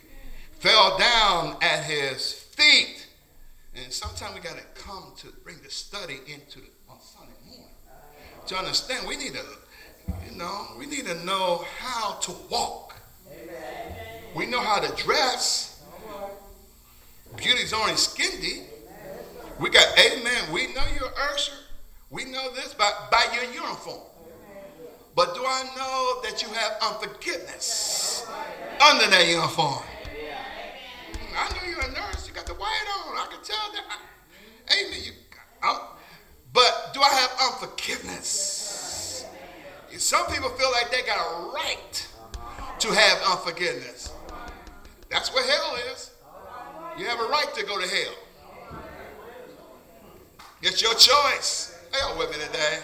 [0.53, 3.07] fell down at his feet
[3.74, 7.70] and sometimes we got to come to bring the study into the, on Sunday morning
[8.47, 9.07] to understand.
[9.09, 9.45] We need to,
[10.30, 12.95] you know, we need to know how to walk.
[13.30, 13.97] Amen.
[14.36, 15.82] We know how to dress.
[17.36, 18.62] Beauty's only skin deep.
[19.59, 20.53] We got, amen.
[20.53, 21.53] We know you're usher.
[22.11, 24.01] We know this by, by your uniform.
[25.14, 28.26] But do I know that you have unforgiveness
[28.80, 29.82] under that uniform?
[31.12, 32.26] Mm, I know you're a nurse.
[32.26, 33.18] You got the white on.
[33.18, 33.84] I can tell that.
[33.90, 35.00] I, amen.
[35.04, 35.12] You,
[35.62, 35.76] I'm,
[36.52, 39.26] but do I have unforgiveness?
[39.98, 42.08] Some people feel like they got a right
[42.80, 44.10] to have unforgiveness.
[45.10, 46.10] That's where hell is.
[46.98, 48.14] You have a right to go to hell.
[50.62, 51.78] It's your choice.
[51.92, 52.78] Hey, y'all with me today?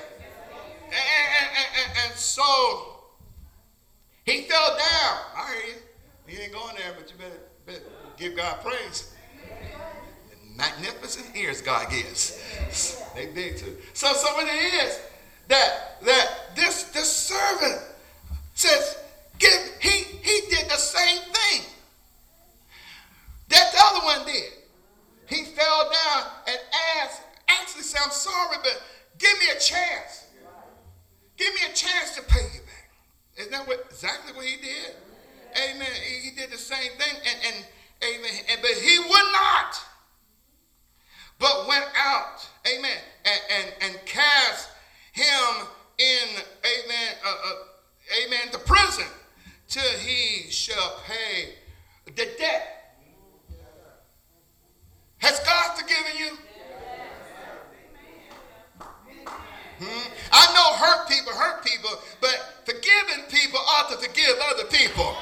[0.88, 2.42] And, and, and, and, so
[4.24, 5.18] he fell down.
[5.36, 5.80] I hear you.
[6.26, 7.82] He ain't going there, but you better, better
[8.18, 9.14] Give God praise.
[10.56, 12.42] Magnificent ears God gives.
[13.14, 13.76] They big too.
[13.92, 15.00] So, so what it is
[15.46, 17.80] that that this this servant
[18.54, 18.98] says,
[19.38, 21.62] give he he did the same thing
[23.50, 24.52] that the other one did.
[25.26, 26.58] He fell down and
[26.96, 28.82] asked, actually said, I'm sorry, but
[29.18, 30.24] give me a chance.
[31.38, 32.90] Give me a chance to pay you back.
[33.38, 34.94] Isn't that what exactly what he did?
[35.56, 35.88] Amen.
[36.04, 37.14] He, he did the same thing.
[37.24, 37.64] And and
[38.02, 38.30] Amen.
[38.50, 39.74] And, but he would not,
[41.38, 44.68] but went out, amen, and, and, and cast
[45.12, 45.66] him
[45.98, 46.28] in,
[46.64, 49.06] amen, uh, uh, amen, the prison
[49.68, 51.54] till he shall pay
[52.06, 52.94] the debt.
[55.18, 56.38] Has God forgiven you?
[59.78, 60.08] Hmm?
[60.32, 65.14] I know hurt people hurt people, but forgiving people ought to forgive other people.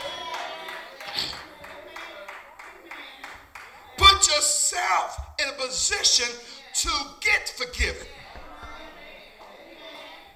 [3.97, 6.29] Put yourself in a position
[6.75, 6.91] to
[7.21, 8.07] get forgiven.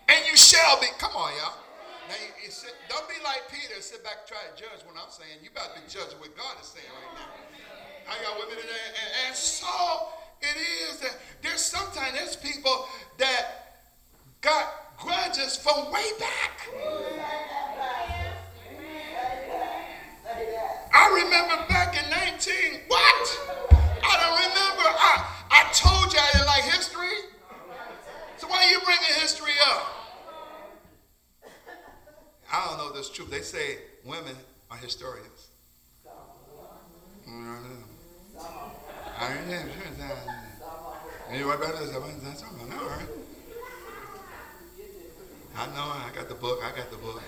[0.08, 0.86] And you shall be.
[0.98, 1.56] Come on, y'all.
[2.08, 4.96] Now, you, you sit, don't be like Peter sit back and try to judge what
[4.98, 5.38] I'm saying.
[5.44, 8.12] You about to be judging what God is saying right now.
[8.12, 8.84] Are y'all with me today?
[8.90, 10.10] And, and so
[10.42, 13.59] it is that there's sometimes there's people that
[14.40, 16.68] got grudges from way back.
[20.94, 23.40] I remember back in 19, what?
[24.02, 24.84] I don't remember.
[24.86, 27.08] I, I told you I didn't like history.
[28.38, 29.86] So why are you bringing history up?
[32.52, 33.26] I don't know if that's true.
[33.26, 34.34] They say women
[34.70, 35.48] are historians.
[36.06, 36.10] I
[37.28, 38.44] don't know.
[39.18, 39.48] I don't
[39.98, 40.06] know.
[41.30, 43.19] Anyway, brothers, that's all right.
[45.60, 45.82] I know.
[45.82, 46.60] I got the book.
[46.64, 47.20] I got the book.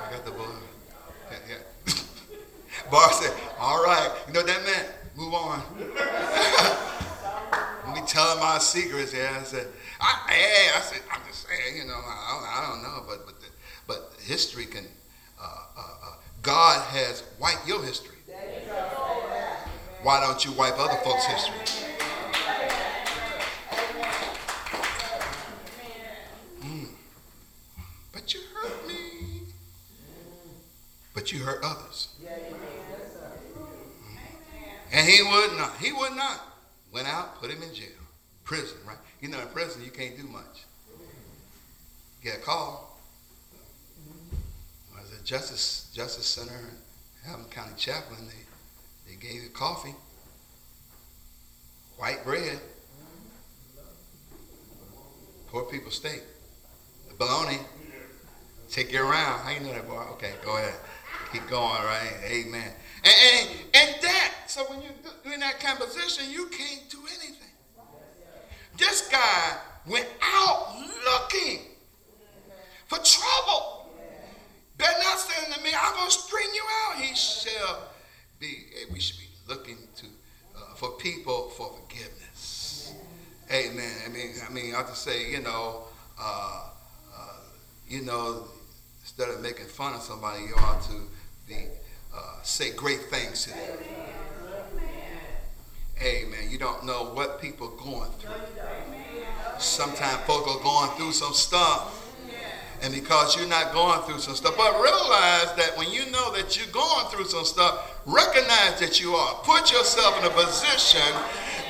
[0.00, 0.48] I got the book.
[1.30, 1.92] Yeah, yeah.
[2.90, 4.10] Bar said, all right.
[4.26, 4.88] You know what that meant?
[5.14, 5.62] Move on.
[7.86, 9.12] Let me tell him my secrets.
[9.12, 9.66] Yeah, I said,
[10.00, 13.38] I, hey, I said, I'm just saying, you know, I, I don't know, but but
[13.40, 13.46] the,
[13.86, 14.86] but history can,
[15.40, 18.16] uh, uh, uh, God has wiped your history.
[20.02, 21.86] Why don't you wipe other folks' history?
[26.62, 26.86] Mm.
[28.12, 29.42] But you hurt me.
[31.14, 32.08] But you hurt others.
[34.92, 35.76] And he would not.
[35.78, 36.40] He would not.
[36.92, 37.86] Went out, put him in jail.
[38.42, 38.98] Prison, right?
[39.20, 40.64] You know, in prison, you can't do much.
[42.22, 42.98] Get a call.
[44.94, 46.78] Was it Justice Justice Center, and
[47.24, 48.26] Hamilton County Chaplain?
[48.26, 49.94] They they gave you coffee,
[51.96, 52.58] white bread,
[55.48, 56.22] poor people steak,
[57.18, 57.58] bologna.
[58.68, 59.40] Take you around.
[59.40, 60.02] How you know that, boy?
[60.14, 60.74] Okay, go ahead.
[61.32, 62.12] Keep going, right?
[62.24, 62.70] Amen.
[63.04, 66.98] And, and, and that, so when you're in that kind of position, you can't do
[67.00, 67.48] anything.
[68.76, 69.56] This guy
[69.86, 71.60] went out looking
[72.86, 73.90] for trouble.
[74.78, 77.00] Better not saying to me, I'm going to string you out.
[77.00, 77.88] He shall
[78.38, 80.06] be, we should be looking to
[80.56, 82.94] uh, for people for forgiveness.
[83.50, 83.92] Amen.
[84.04, 85.84] I mean, I mean, I have to say, you know,
[86.20, 86.68] uh,
[87.16, 87.32] uh,
[87.88, 88.48] you know,
[89.06, 91.00] instead of making fun of somebody, you ought to
[91.46, 91.54] be
[92.12, 93.78] uh, say great things to them.
[96.02, 96.50] Amen.
[96.50, 98.32] You don't know what people are going through.
[99.58, 102.02] Sometimes folk are going through some stuff.
[102.82, 106.58] And because you're not going through some stuff, but realize that when you know that
[106.58, 109.34] you're going through some stuff, recognize that you are.
[109.44, 111.14] Put yourself in a position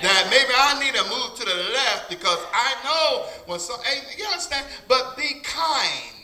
[0.02, 3.78] that maybe I need to move to the left because I know when some,
[4.16, 4.66] you understand?
[4.88, 6.15] But be kind.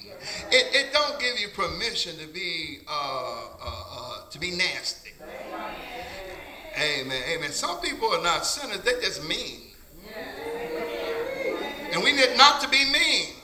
[0.50, 5.10] It, it don't give you permission to be uh, uh, uh, to be nasty.
[6.76, 7.22] Amen.
[7.28, 7.52] Amen.
[7.52, 9.60] Some people are not sinners; they just mean.
[11.92, 13.34] And we need not to be mean.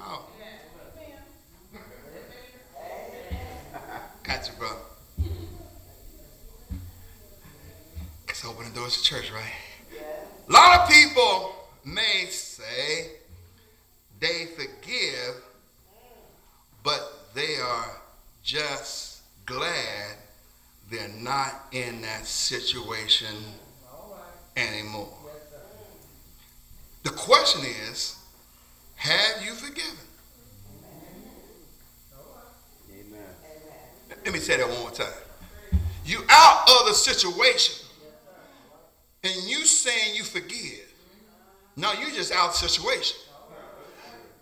[0.00, 0.26] Oh.
[4.24, 4.68] Got you, bro.
[8.26, 9.52] Let's open the doors to church, right?
[10.48, 13.15] A lot of people may say
[14.20, 15.42] they forgive,
[16.82, 18.00] but they are
[18.42, 20.16] just glad
[20.90, 23.34] they're not in that situation
[24.56, 25.12] anymore.
[27.02, 28.16] The question is,
[28.96, 29.98] have you forgiven?
[32.92, 33.20] Amen.
[34.24, 35.12] Let me say that one more time.
[36.04, 37.86] You out of the situation,
[39.22, 40.92] and you saying you forgive.
[41.76, 43.18] No, you just out of the situation.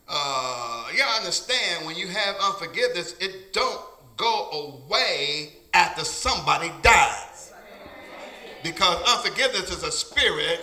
[0.08, 3.80] Uh, you understand when you have unforgiveness, it don't
[4.16, 7.52] go away after somebody dies.
[8.62, 10.60] Because unforgiveness is a spirit,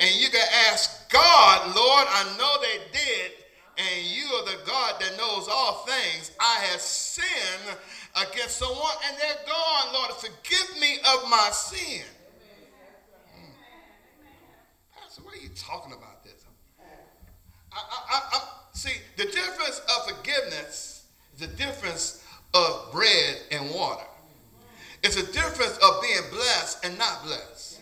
[0.00, 3.32] and you can ask God, Lord, I know they did,
[3.78, 6.32] and you are the God that knows all things.
[6.40, 7.76] I have sinned
[8.16, 9.92] against someone, and they're gone.
[9.94, 12.02] Lord, forgive me of my sin.
[13.34, 13.52] Hmm.
[14.94, 16.44] Pastor, what are you talking about this?
[17.72, 18.48] I, I, I,
[18.82, 21.04] see, the difference of forgiveness
[21.34, 24.04] is the difference of bread and water.
[25.02, 27.80] It's a difference of being blessed and not blessed.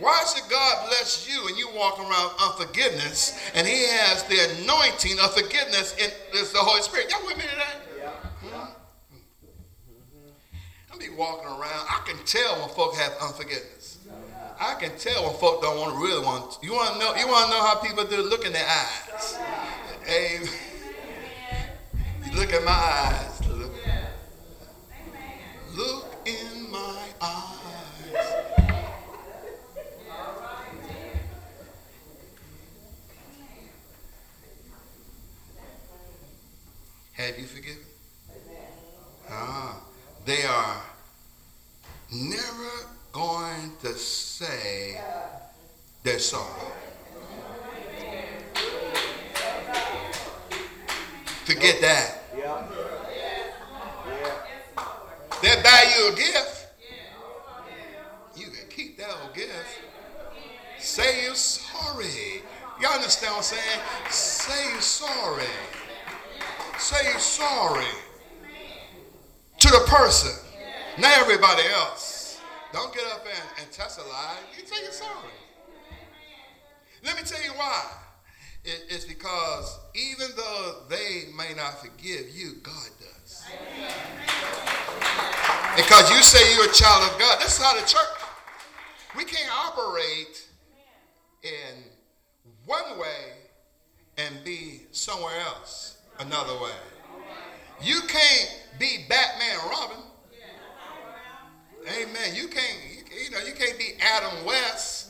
[0.00, 5.18] Why should God bless you and you walk around unforgiveness and He has the anointing
[5.20, 7.10] of forgiveness in the Holy Spirit?
[7.10, 7.62] Y'all with me today?
[8.00, 8.66] Yeah.
[10.92, 11.60] I be walking around.
[11.88, 13.98] I can tell when folk have unforgiveness.
[14.60, 16.52] I can tell when folk don't want to really want.
[16.52, 16.66] To.
[16.66, 17.14] You want to know?
[17.16, 18.22] You want to know how people do?
[18.22, 19.36] Look in their eyes.
[20.08, 20.48] Amen.
[22.24, 23.48] You look at my eyes.
[23.48, 23.72] Look,
[25.76, 27.62] look in my eyes.
[37.12, 37.82] Have you forgiven?
[39.30, 39.80] Ah,
[40.24, 40.82] they are
[42.12, 42.70] never
[43.12, 45.00] going to say
[46.02, 46.72] they're sorry.
[51.62, 52.18] Forget that.
[52.36, 52.66] Yeah.
[55.40, 56.66] They'll buy you a gift.
[58.34, 59.78] You can keep that old gift.
[60.80, 62.42] Say you're sorry.
[62.80, 63.80] Y'all understand what I'm saying?
[64.10, 65.44] Say you're sorry.
[66.78, 67.86] Say you're sorry
[69.58, 70.32] to the person,
[70.98, 72.40] not everybody else.
[72.72, 74.34] Don't get up and, and testify.
[74.58, 75.30] You say you're sorry.
[77.04, 78.01] Let me tell you why.
[78.64, 83.42] It, it's because even though they may not forgive you, God does.
[85.76, 87.40] Because you say you're a child of God.
[87.40, 88.22] This is how the church.
[89.16, 90.46] We can't operate
[91.42, 91.82] in
[92.66, 93.32] one way
[94.18, 96.70] and be somewhere else another way.
[97.82, 99.96] You can't be Batman Robin.
[101.88, 102.34] Amen.
[102.34, 102.78] You can't.
[103.12, 105.01] You know, you can't be Adam West.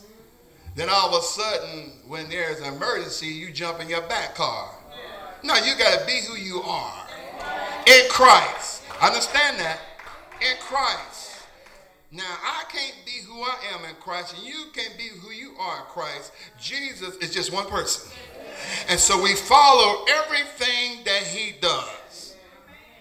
[0.75, 4.70] Then all of a sudden, when there's an emergency, you jump in your back car.
[5.45, 7.07] No, you got to be who you are
[7.87, 8.83] in Christ.
[9.01, 9.79] Understand that?
[10.41, 11.33] In Christ.
[12.11, 15.55] Now, I can't be who I am in Christ, and you can't be who you
[15.59, 16.33] are in Christ.
[16.61, 18.12] Jesus is just one person.
[18.89, 22.37] And so we follow everything that he does.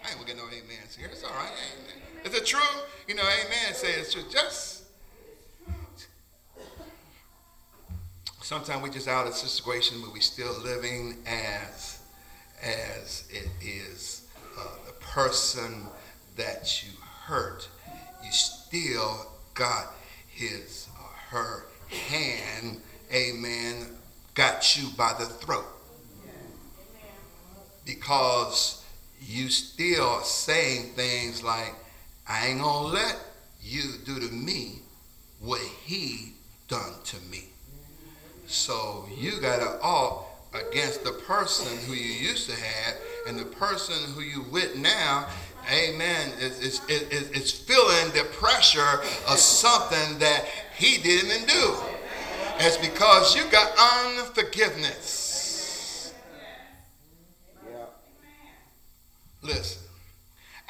[0.02, 1.08] I ain't gonna get no amens here.
[1.12, 1.50] It's all right.
[1.50, 2.02] Amen.
[2.24, 2.60] Is it true?
[3.06, 3.74] You know, amen.
[3.74, 4.22] Say it's true.
[4.30, 4.81] Just
[8.52, 12.00] sometimes we just out of situation where we still living as
[12.62, 14.26] as it is
[14.58, 15.86] uh, the person
[16.36, 16.90] that you
[17.24, 17.66] hurt.
[18.22, 19.94] You still got
[20.28, 23.86] his or her hand, amen,
[24.34, 25.64] got you by the throat.
[27.86, 28.84] Because
[29.22, 31.74] you still saying things like,
[32.28, 33.16] I ain't gonna let
[33.62, 34.80] you do to me
[35.40, 36.34] what he
[36.68, 37.51] done to me.
[38.46, 43.94] So you gotta all against the person who you used to have and the person
[44.12, 45.28] who you with now
[45.72, 50.44] amen is, is, is, is feeling the pressure of something that
[50.76, 51.76] he didn't even do.
[52.58, 56.12] It's because you got unforgiveness.
[59.42, 59.82] Listen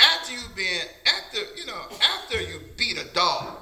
[0.03, 3.59] after you've been after you know after you beat a dog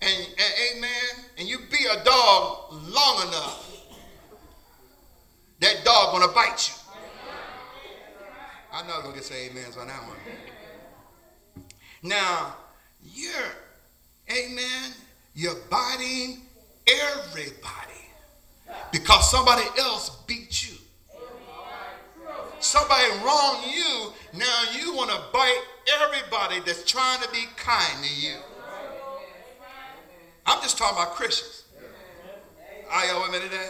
[0.00, 3.68] and, and amen and you be a dog long enough
[5.60, 6.74] that dog gonna bite you.
[8.72, 10.16] I know I'm gonna get say amens on that one.
[12.02, 12.54] Now,
[13.02, 13.32] you're,
[14.30, 14.92] amen,
[15.34, 16.42] you're biting
[16.86, 18.12] everybody
[18.92, 20.76] because somebody else beat you.
[22.60, 25.62] Somebody wronged you, now you want to bite
[26.02, 28.36] everybody that's trying to be kind to you.
[30.48, 31.64] I'm just talking about Christians.
[32.90, 33.68] Are y'all with me today?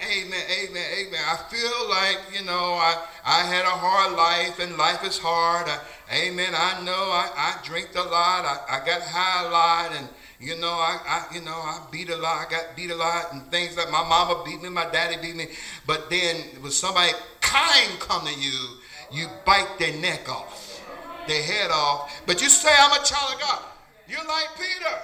[0.00, 1.20] Amen, amen, amen.
[1.28, 5.68] I feel like, you know, I, I had a hard life and life is hard.
[5.68, 5.78] I,
[6.10, 6.54] amen.
[6.56, 8.46] I know I, I drink a lot.
[8.46, 10.08] I, I got high a lot and,
[10.40, 12.46] you know, I, I, you know, I beat a lot.
[12.46, 15.36] I got beat a lot and things like my mama beat me, my daddy beat
[15.36, 15.48] me.
[15.86, 17.12] But then when somebody
[17.42, 18.58] kind come to you,
[19.12, 20.82] you bite their neck off,
[21.28, 22.22] their head off.
[22.24, 23.62] But you say, I'm a child of God.
[24.08, 24.98] You're like Peter.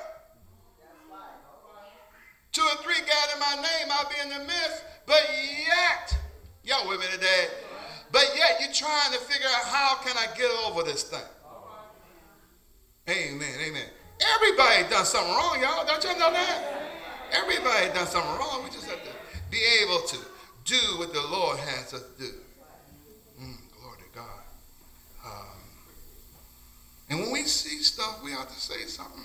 [2.52, 4.84] Two or three gather my name, I'll be in the midst.
[5.06, 5.22] But
[5.66, 6.18] yet,
[6.64, 7.46] y'all with me today?
[8.12, 11.20] But yet you're trying to figure out how can I get over this thing.
[13.08, 13.86] Amen, amen.
[14.34, 15.86] Everybody done something wrong, y'all.
[15.86, 16.80] Don't you know that?
[17.32, 18.64] Everybody done something wrong.
[18.64, 19.10] We just have to
[19.50, 20.16] be able to
[20.64, 22.30] do what the Lord has us do.
[23.40, 24.42] Mm, glory to God.
[25.24, 25.58] Um,
[27.08, 29.24] and when we see stuff, we have to say something.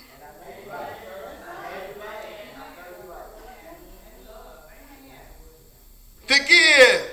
[6.26, 7.10] Forgive.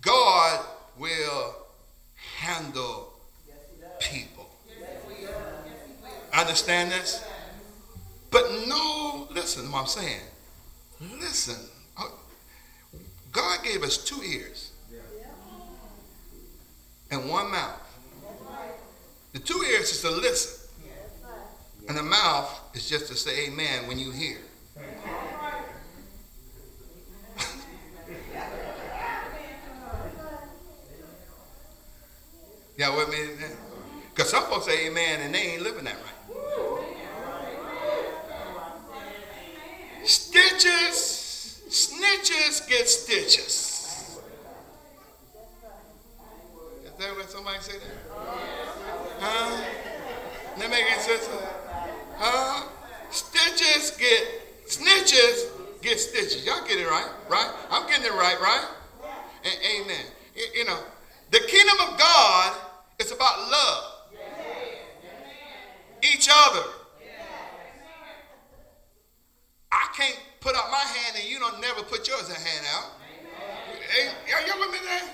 [0.00, 0.64] God
[0.98, 1.56] will
[2.38, 3.12] handle
[3.98, 4.48] people.
[6.32, 7.24] Understand this?
[8.30, 10.20] But no, listen to what I'm saying.
[11.20, 11.56] Listen.
[13.32, 14.72] God gave us two ears
[17.10, 17.80] and one mouth.
[19.32, 20.68] The two ears is to listen,
[21.88, 24.38] and the mouth is just to say amen when you hear.
[32.78, 33.18] Y'all with me?
[34.14, 36.38] Because some folks say amen and they ain't living that right.
[40.04, 44.20] Stitches, snitches get stitches.
[46.84, 47.96] Is that what somebody say that?
[49.18, 49.64] Huh?
[50.56, 51.28] That make any sense?
[52.16, 52.68] Huh?
[53.10, 55.46] Stitches get snitches
[55.82, 56.46] get stitches.
[56.46, 57.50] Y'all get it right, right?
[57.72, 58.68] I'm getting it right, right?
[59.42, 60.04] And amen.
[60.54, 60.78] You know,
[61.32, 62.56] the kingdom of God
[62.98, 63.84] it's about love.
[66.02, 66.64] Each other.
[69.70, 72.92] I can't put out my hand and you don't never put yours a hand out.
[73.90, 74.10] Hey,
[74.46, 75.08] you with me there?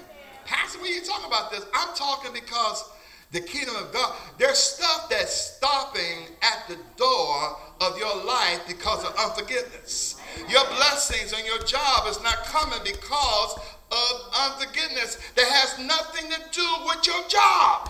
[0.44, 2.90] Pastor, when you talking about this, I'm talking because
[3.32, 9.04] the kingdom of God, there's stuff that's stopping at the door of your life because
[9.04, 10.20] of unforgiveness.
[10.48, 13.58] Your blessings on your job is not coming because
[13.94, 14.12] of
[14.50, 17.88] unforgiveness that has nothing to do with your job.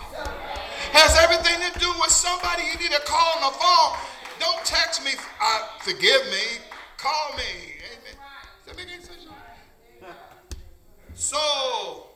[0.93, 3.97] Has everything to do with somebody you need to call on the phone.
[4.39, 5.11] Don't text me,
[5.41, 6.61] uh, forgive me,
[6.97, 7.73] call me.
[7.91, 8.15] Amen.
[11.13, 12.07] So,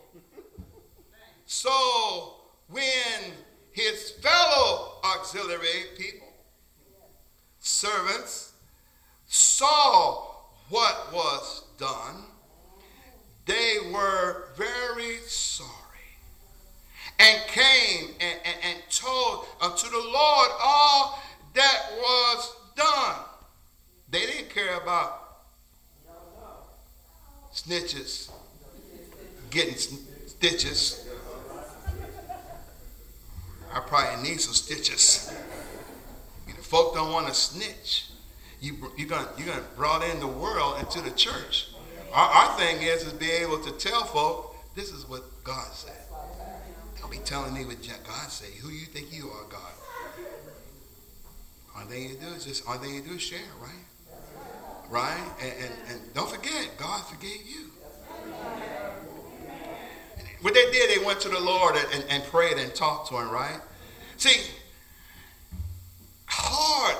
[1.46, 2.36] so
[2.68, 3.34] when
[3.72, 6.28] his fellow auxiliary people
[7.60, 8.54] servants
[9.28, 10.26] saw
[10.70, 12.26] what was done,
[13.50, 15.70] they were very sorry
[17.18, 21.22] and came and, and, and told unto the Lord all
[21.56, 23.16] that was done.
[24.12, 25.42] They didn't care about
[27.54, 28.30] snitches
[29.50, 31.08] getting stitches.
[33.74, 35.34] I probably need some stitches.
[36.48, 38.06] You folk don't want to snitch.
[38.62, 41.70] You, you're going you're gonna brought in the world into the church.
[42.14, 45.94] Our, our thing is, is be able to tell folk, this is what God said.
[47.00, 48.52] Don't be telling me what God say.
[48.62, 49.72] Who you think you are, God?
[51.76, 53.72] All thing you do is just, all thing you do is share, right?
[54.90, 55.32] Right?
[55.42, 57.72] And, and, and don't forget, God forgave you.
[60.42, 63.18] What they did, they went to the Lord and, and, and prayed and talked to
[63.18, 63.60] him, right?
[64.18, 64.52] See,
[66.26, 66.96] hard,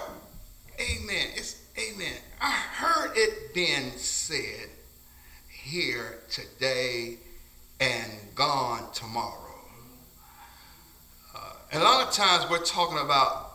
[0.80, 1.28] amen.
[1.36, 2.18] It's amen.
[2.42, 4.70] I heard it being said
[5.70, 7.18] here today
[7.80, 9.54] and gone tomorrow.
[11.36, 13.52] Uh, a lot of times we're talking about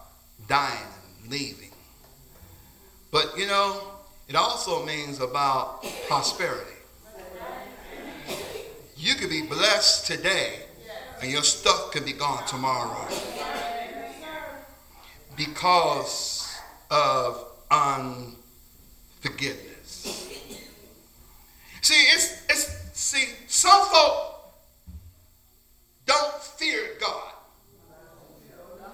[0.46, 0.86] dying
[1.22, 1.72] and leaving.
[3.10, 3.82] But you know,
[4.28, 6.70] it also means about prosperity.
[8.96, 10.60] You could be blessed today
[11.20, 13.08] and your stuff can be gone tomorrow
[15.36, 16.48] because
[16.92, 19.73] of unforgiveness.
[21.84, 24.54] See, it's, it's see, some folk
[26.06, 27.32] don't fear God.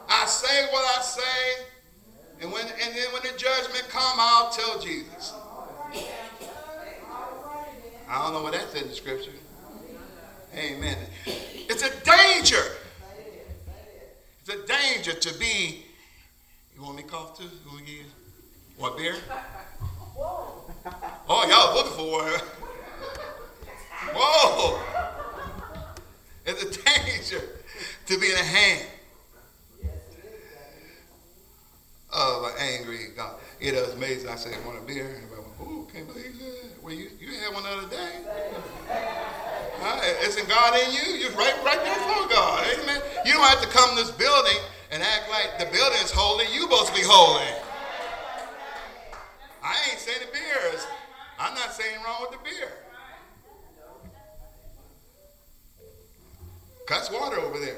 [0.08, 1.66] I say what I say,
[2.40, 5.34] and when and then when the judgment come, I'll tell Jesus.
[8.08, 9.30] I don't know what that's in the scripture.
[10.56, 10.98] Amen.
[11.26, 12.72] It's a danger.
[14.40, 15.86] It's a danger to be.
[16.74, 17.44] You want me to cough too?
[17.44, 18.04] You want, you,
[18.76, 19.14] want beer?
[21.32, 22.59] Oh, y'all looking for one.
[24.14, 24.80] Whoa!
[26.46, 27.42] It's a danger
[28.06, 28.86] to be in the hand
[32.12, 33.34] oh, of an angry God.
[33.60, 34.28] It is amazing.
[34.28, 35.04] I said, want a beer?
[35.04, 36.82] Everybody went, ooh, can't believe that.
[36.82, 38.12] Well, you, you had one the other day.
[40.24, 41.20] Isn't God in you?
[41.20, 42.66] You're right, right there for God.
[42.80, 43.00] Amen.
[43.26, 44.56] You don't have to come to this building
[44.90, 46.46] and act like the building is holy.
[46.52, 47.46] You supposed to be holy.
[49.62, 50.86] I ain't saying the beer is.
[51.38, 52.72] I'm not saying wrong with the beer.
[56.90, 57.76] Cuts water over there.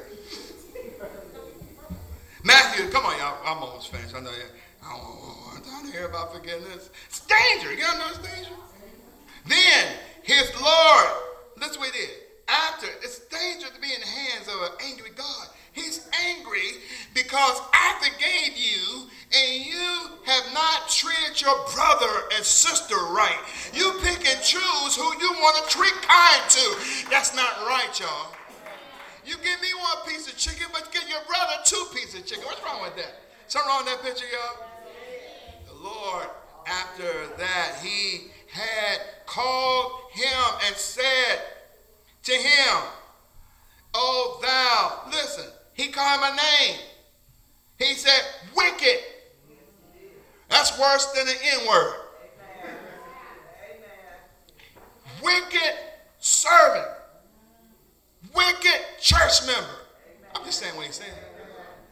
[2.43, 3.37] Matthew, come on, y'all.
[3.45, 4.15] I'm almost finished.
[4.17, 4.49] I know you.
[4.83, 6.89] I don't, hear about forgiveness.
[7.09, 7.75] It's danger.
[7.75, 8.57] You gotta know it's danger.
[9.47, 11.09] Then his Lord
[11.61, 12.11] that's what it is.
[12.49, 15.49] After, it's dangerous to be in the hands of an angry God.
[15.73, 16.81] He's angry
[17.13, 23.39] because I forgave you and you have not treated your brother and sister right.
[23.75, 27.11] You pick and choose who you want to treat kind to.
[27.11, 28.33] That's not right, y'all.
[29.25, 32.45] You give me one piece of chicken, but give your brother two pieces of chicken.
[32.45, 33.15] What's wrong with that?
[33.47, 34.67] Something wrong with that picture, y'all?
[35.69, 36.27] The Lord,
[36.67, 41.41] after that, he had called him and said
[42.25, 42.77] to him,
[43.95, 45.45] Oh, thou, listen,
[45.75, 46.79] he called my name.
[47.79, 48.23] He said,
[48.57, 48.99] wicked.
[50.49, 51.95] That's worse than the N word.
[55.23, 55.75] Wicked
[56.19, 56.89] servant.
[58.35, 59.69] Wicked church member.
[60.35, 61.11] I'm just saying what he's saying.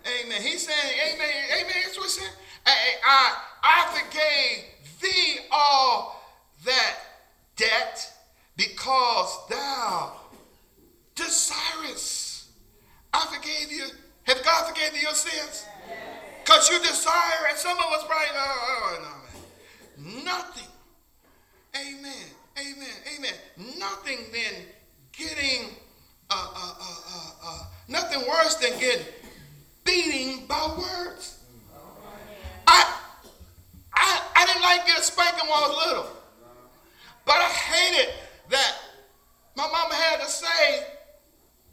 [0.06, 0.42] Amen.
[0.42, 1.28] He's saying, Amen.
[1.52, 1.74] Amen.
[1.84, 2.32] That's what he's saying.
[2.66, 2.72] I,
[3.04, 4.64] I, I forgave
[5.00, 6.22] thee all
[6.64, 6.96] that
[7.56, 8.12] debt
[8.56, 10.12] because thou
[11.14, 12.48] desirous.
[13.12, 13.86] I forgave you.
[14.24, 15.66] Have God forgave you your sins?
[16.44, 20.24] Because you desire, and some of us probably, oh, oh, oh no, man.
[20.24, 20.68] Nothing.
[21.76, 22.12] Amen.
[22.58, 22.88] Amen.
[23.16, 23.78] Amen.
[23.78, 24.64] Nothing than
[25.12, 25.68] getting,
[26.30, 29.04] uh, uh, uh, uh, uh nothing worse than getting
[29.84, 31.38] beating by words.
[32.66, 32.96] I,
[33.92, 36.06] I, I didn't like getting spanking while I was little.
[37.26, 38.14] But I hated
[38.50, 38.76] that
[39.56, 40.86] my mama had to say,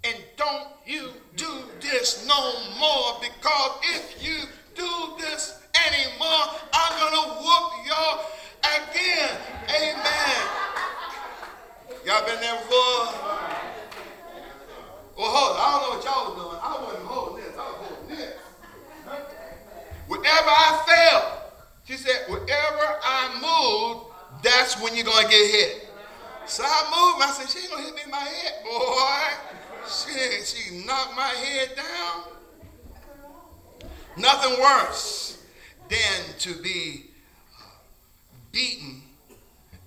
[0.03, 1.47] and don't you do
[1.81, 4.37] this no more because if you
[4.75, 8.25] do this anymore, I'm to whoop y'all
[8.61, 9.37] again.
[9.69, 10.47] Amen.
[12.05, 13.36] Y'all been there before?
[15.17, 15.57] Well, hold.
[15.57, 16.59] I don't know what y'all was doing.
[16.61, 17.53] I wasn't holding this.
[17.57, 18.33] I was holding this.
[20.07, 21.51] Wherever I fell,
[21.85, 24.13] she said, wherever I moved,
[24.43, 25.89] that's when you're going to get hit.
[26.45, 27.25] So I moved.
[27.25, 29.47] I said, she ain't going to hit me in my head, boy.
[29.87, 32.23] She, she knocked my head down.
[34.17, 35.43] Nothing worse
[35.89, 37.05] than to be
[37.59, 37.63] uh,
[38.51, 39.01] beaten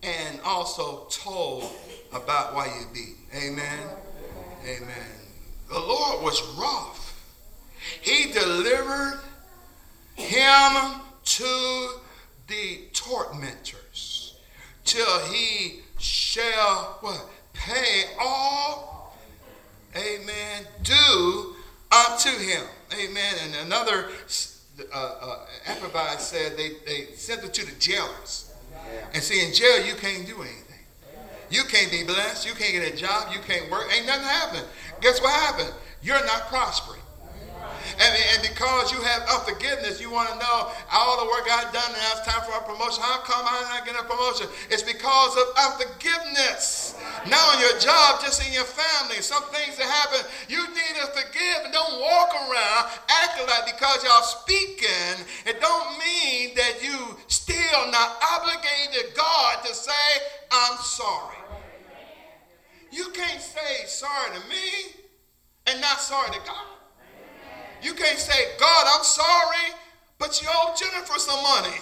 [0.03, 1.71] and also told
[2.13, 3.17] about why you're beaten.
[3.35, 3.89] Amen.
[4.65, 5.20] Amen.
[5.71, 7.17] The Lord was wroth.
[8.01, 9.21] He delivered
[10.17, 11.91] him to
[12.49, 14.35] the tormentors
[14.85, 19.17] till he shall what pay all
[19.95, 21.55] amen due
[21.93, 22.65] unto him.
[22.93, 23.35] Amen.
[23.45, 24.09] And another
[24.93, 28.53] uh, uh, Amplified said they, they sent it to the jailers.
[29.15, 30.65] And see in jail you can't do anything.
[31.49, 32.47] You can't be blessed.
[32.47, 33.33] You can't get a job.
[33.33, 33.85] You can't work.
[33.95, 34.65] Ain't nothing happening
[35.01, 35.73] guess what happened
[36.03, 37.01] you're not prospering
[38.01, 41.85] and, and because you have unforgiveness, you want to know all the work I've done
[41.85, 43.03] and now it's time for a promotion.
[43.03, 44.49] How come I'm not getting a promotion?
[44.71, 46.97] It's because of unforgiveness.
[47.29, 49.21] Not on your job, just in your family.
[49.21, 52.89] Some things that happen, you need to forgive and don't walk around
[53.27, 59.65] acting like because y'all speaking, it don't mean that you still not obligated to God
[59.65, 60.09] to say,
[60.51, 61.40] I'm sorry.
[62.91, 64.95] You can't say sorry to me
[65.67, 66.67] and not sorry to God.
[67.83, 69.75] You can't say, God, I'm sorry,
[70.19, 71.77] but you owe Jennifer some money.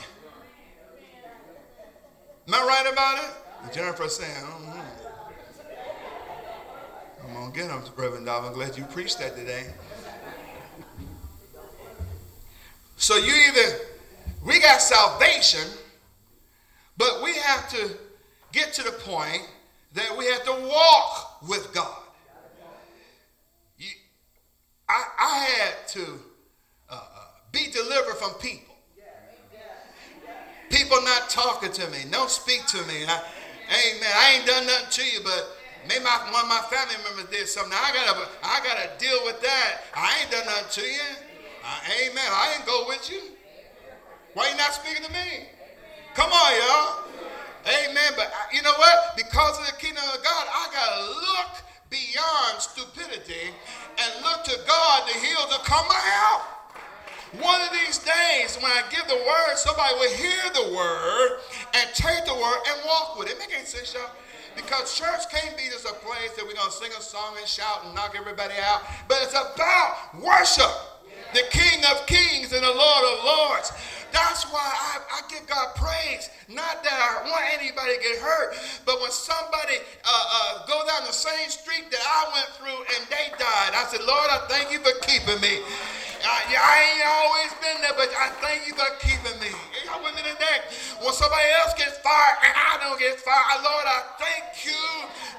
[2.47, 3.31] Am I right about it?
[3.63, 4.79] And Jennifer saying, mm-hmm.
[7.27, 8.45] I'm going to get him, Reverend Dove.
[8.45, 9.67] I'm glad you preached that today.
[12.97, 13.79] So you either,
[14.45, 15.69] we got salvation,
[16.97, 17.97] but we have to
[18.53, 19.43] get to the point
[19.95, 22.03] that we have to walk with God.
[24.89, 26.05] I, I had to
[26.89, 27.01] uh, uh,
[27.53, 28.75] be delivered from people.
[30.71, 33.05] People not talking to me, don't speak to me.
[33.07, 33.23] I,
[33.69, 34.13] amen.
[34.15, 35.57] I ain't done nothing to you, but
[35.89, 37.73] maybe my, one of my family members did something.
[37.73, 39.81] I gotta, I gotta deal with that.
[39.95, 41.09] I ain't done nothing to you.
[41.65, 42.29] Uh, amen.
[42.29, 43.21] I ain't go with you.
[44.35, 45.49] Why you not speaking to me?
[46.15, 47.08] Come on, y'all.
[47.69, 48.13] Amen.
[48.17, 49.17] But uh, you know what?
[49.17, 51.53] Because of the kingdom of God, I gotta look
[51.93, 53.53] beyond stupidity
[54.01, 56.43] and look to God, to heal to come help.
[57.45, 61.41] One of these days, when I give the word, somebody will hear the word
[61.75, 63.39] and take the word and walk with it.
[63.39, 64.09] Make any sense, y'all?
[64.57, 67.47] Because church can't be just a place that we're going to sing a song and
[67.47, 68.81] shout and knock everybody out.
[69.09, 70.73] But it's about worship.
[71.35, 73.73] The King of Kings and the Lord of Lords.
[74.13, 76.31] That's why I, I give God praise.
[76.49, 78.57] Not that I want anybody to get hurt,
[78.87, 83.05] but when somebody uh, uh, go down the same street that I went through and
[83.11, 85.61] they died, I said, Lord, I thank you for keeping me.
[86.25, 89.53] I, I ain't always been there, but I thank you for keeping me.
[89.87, 90.67] Y'all with me today?
[90.99, 94.83] When somebody else gets fired and I don't get fired, Lord, I thank you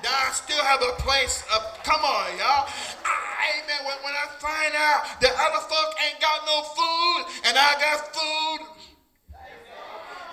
[0.04, 1.44] that I still have a place.
[1.52, 2.70] Of, come on, y'all.
[3.04, 3.82] I, amen.
[3.84, 8.00] When, when I find out that other folk ain't got no food and I got
[8.16, 8.60] food,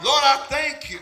[0.04, 1.00] Lord, I thank you.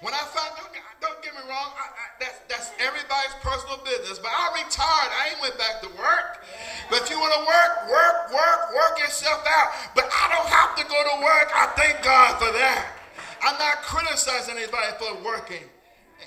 [0.00, 0.73] When I find, don't,
[1.04, 5.10] don't get me wrong, I, I, that's, that's everybody's personal business, but I retired.
[5.12, 6.40] I ain't went back to work.
[6.88, 9.68] But if you want to work, work, work, work yourself out.
[9.92, 11.48] But I don't have to go to work.
[11.52, 12.96] I thank God for that.
[13.44, 15.68] I'm not criticizing anybody for working.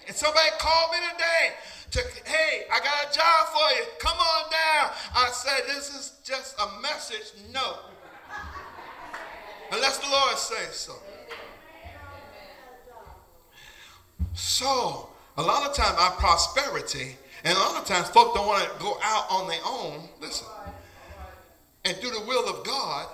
[0.05, 1.43] And somebody called me today
[1.91, 1.99] to,
[2.29, 3.85] hey, I got a job for you.
[3.99, 4.93] Come on down.
[5.15, 7.33] I said, this is just a message.
[7.53, 7.77] No.
[9.71, 10.93] Unless the Lord says so.
[14.33, 18.63] So, a lot of times our prosperity, and a lot of times folk don't want
[18.63, 20.47] to go out on their own, listen,
[21.85, 23.07] and do the will of God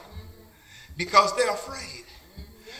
[0.97, 2.05] because they're afraid.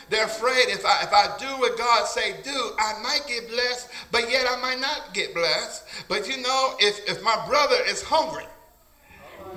[0.10, 3.90] They're afraid if I, if I do what God say do, I might get blessed,
[4.12, 5.84] but yet I might not get blessed.
[6.08, 8.45] But you know, if, if my brother is hungry,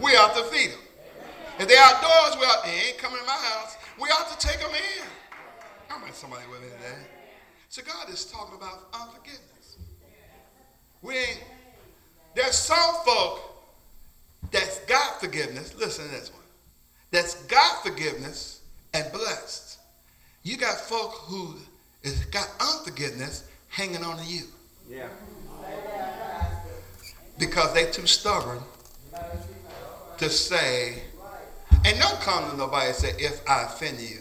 [0.00, 0.78] we have to feed him.
[1.58, 3.76] If they're outdoors, we ought, they ain't coming to my house.
[4.00, 5.04] We ought to take them in.
[5.90, 7.15] I'm somebody with me today.
[7.68, 9.76] So God is talking about unforgiveness.
[11.02, 11.44] We ain't,
[12.34, 13.40] there's some folk
[14.50, 15.74] that's got forgiveness.
[15.78, 16.42] Listen to this one.
[17.10, 18.60] That's got forgiveness
[18.94, 19.78] and blessed.
[20.42, 21.56] You got folk who
[22.04, 24.44] has got unforgiveness hanging on to you.
[24.88, 25.08] Yeah.
[27.38, 28.60] Because they too stubborn
[30.18, 31.02] to say,
[31.84, 34.20] and don't come to nobody and say, if I offend you.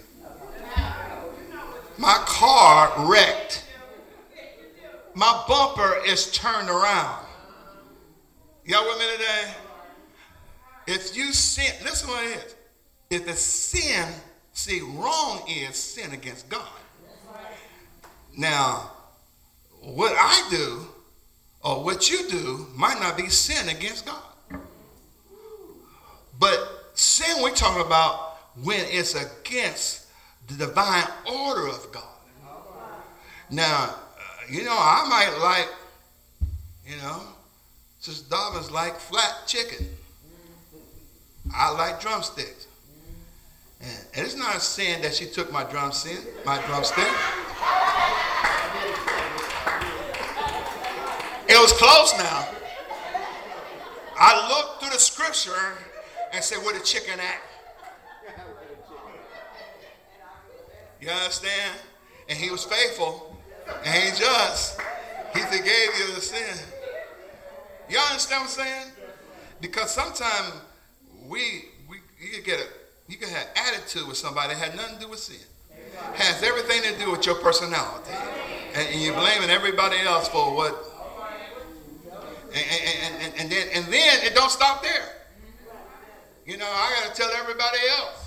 [1.97, 3.63] My car wrecked.
[5.13, 7.25] My bumper is turned around.
[8.65, 9.53] Y'all with me today?
[10.87, 12.55] If you sin, listen what it is.
[13.09, 14.07] If it's sin,
[14.51, 16.67] see, wrong is sin against God.
[18.37, 18.91] Now,
[19.81, 20.87] what I do
[21.63, 24.21] or what you do might not be sin against God.
[26.37, 30.04] But sin we're talking about when it's against
[30.47, 32.03] the divine order of God.
[33.49, 33.95] Now, uh,
[34.49, 35.69] you know, I might like,
[36.87, 37.21] you know,
[37.99, 39.87] Sister Dobbins like flat chicken.
[41.53, 42.67] I like drumsticks.
[43.81, 47.07] And, it's not a sin that she took my drumstick, my drumstick.
[51.47, 52.47] It was close now.
[54.17, 55.77] I looked through the scripture
[56.33, 57.41] and said, where the chicken at?
[61.05, 61.77] You understand?
[62.29, 63.37] And he was faithful
[63.67, 64.81] and he just.
[65.35, 66.65] He forgave you the sin.
[67.87, 68.91] You understand what I'm saying?
[69.61, 70.53] Because sometimes
[71.27, 72.65] we, we you can get a
[73.07, 75.45] you can have attitude with somebody that had nothing to do with sin.
[76.15, 78.11] Has everything to do with your personality.
[78.73, 80.73] And, and you're blaming everybody else for what
[82.47, 85.09] and, and, and, and, then and then it don't stop there.
[86.47, 88.24] You know, I gotta tell everybody else.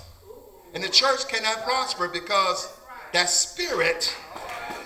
[0.73, 2.71] And the church cannot prosper because
[3.13, 4.15] that spirit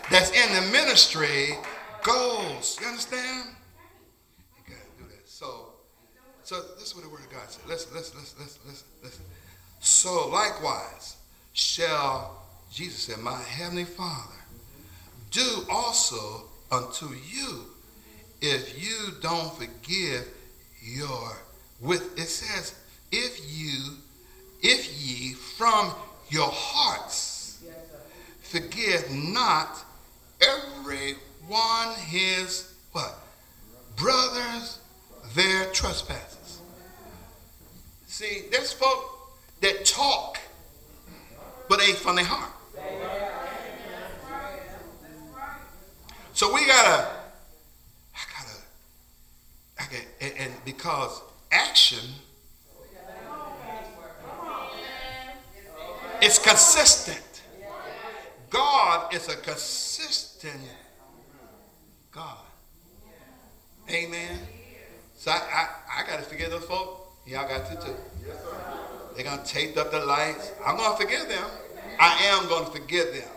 [0.10, 1.50] that's in the ministry
[2.04, 2.78] goes.
[2.80, 3.50] You understand?
[4.58, 5.28] You gotta do that.
[5.28, 5.74] So,
[6.44, 7.68] so this is what the word of God said.
[7.68, 9.26] Listen, listen, listen, listen, listen, listen.
[9.80, 11.18] So likewise
[11.54, 14.34] shall Jesus said, My heavenly Father
[15.30, 17.66] do also unto you
[18.42, 20.28] if you don't forgive
[20.82, 21.38] your
[21.80, 22.76] with it says
[23.12, 23.98] if you
[24.64, 25.92] if ye from
[26.30, 27.64] your hearts
[28.42, 29.78] forgive not
[30.42, 31.14] every
[31.48, 33.14] one his what
[33.96, 34.80] brothers
[35.36, 36.60] their trespasses
[38.14, 39.14] see there's folk
[39.62, 40.40] that talk,
[41.70, 42.52] but ain't from their heart.
[46.34, 47.08] So we gotta,
[48.14, 48.58] I gotta,
[49.80, 51.22] I gotta, and, and because
[51.52, 52.00] action
[56.24, 57.42] is consistent.
[58.50, 60.62] God is a consistent
[62.12, 62.38] God.
[63.90, 64.40] Amen.
[65.16, 67.02] So I, I, I got to forgive those folks.
[67.26, 67.96] Y'all got to too.
[69.16, 70.52] They're going to tape up the lights.
[70.66, 71.46] I'm going to forgive them.
[72.00, 73.30] I am going to forgive them.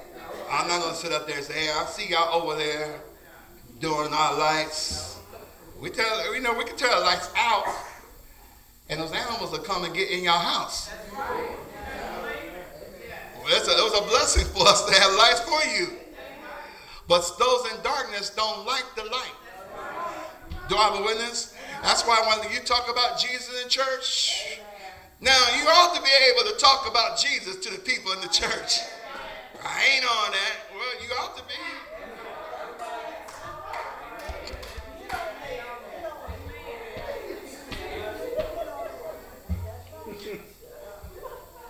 [0.51, 3.01] I'm not going to sit up there and say, hey, I see y'all over there
[3.81, 5.19] doing our lights.
[5.81, 7.67] We tell, you know, we can turn the lights out,
[8.89, 10.91] and those animals will come and get in your house.
[13.49, 15.89] It's a, it was a blessing for us to have lights for you.
[17.09, 19.35] But those in darkness don't like the light.
[20.69, 21.55] Do I have a witness?
[21.83, 24.59] That's why when you talk about Jesus in church,
[25.21, 28.29] now, you ought to be able to talk about Jesus to the people in the
[28.29, 28.81] church.
[29.65, 30.57] I ain't on that.
[30.75, 31.55] Well, you ought to be.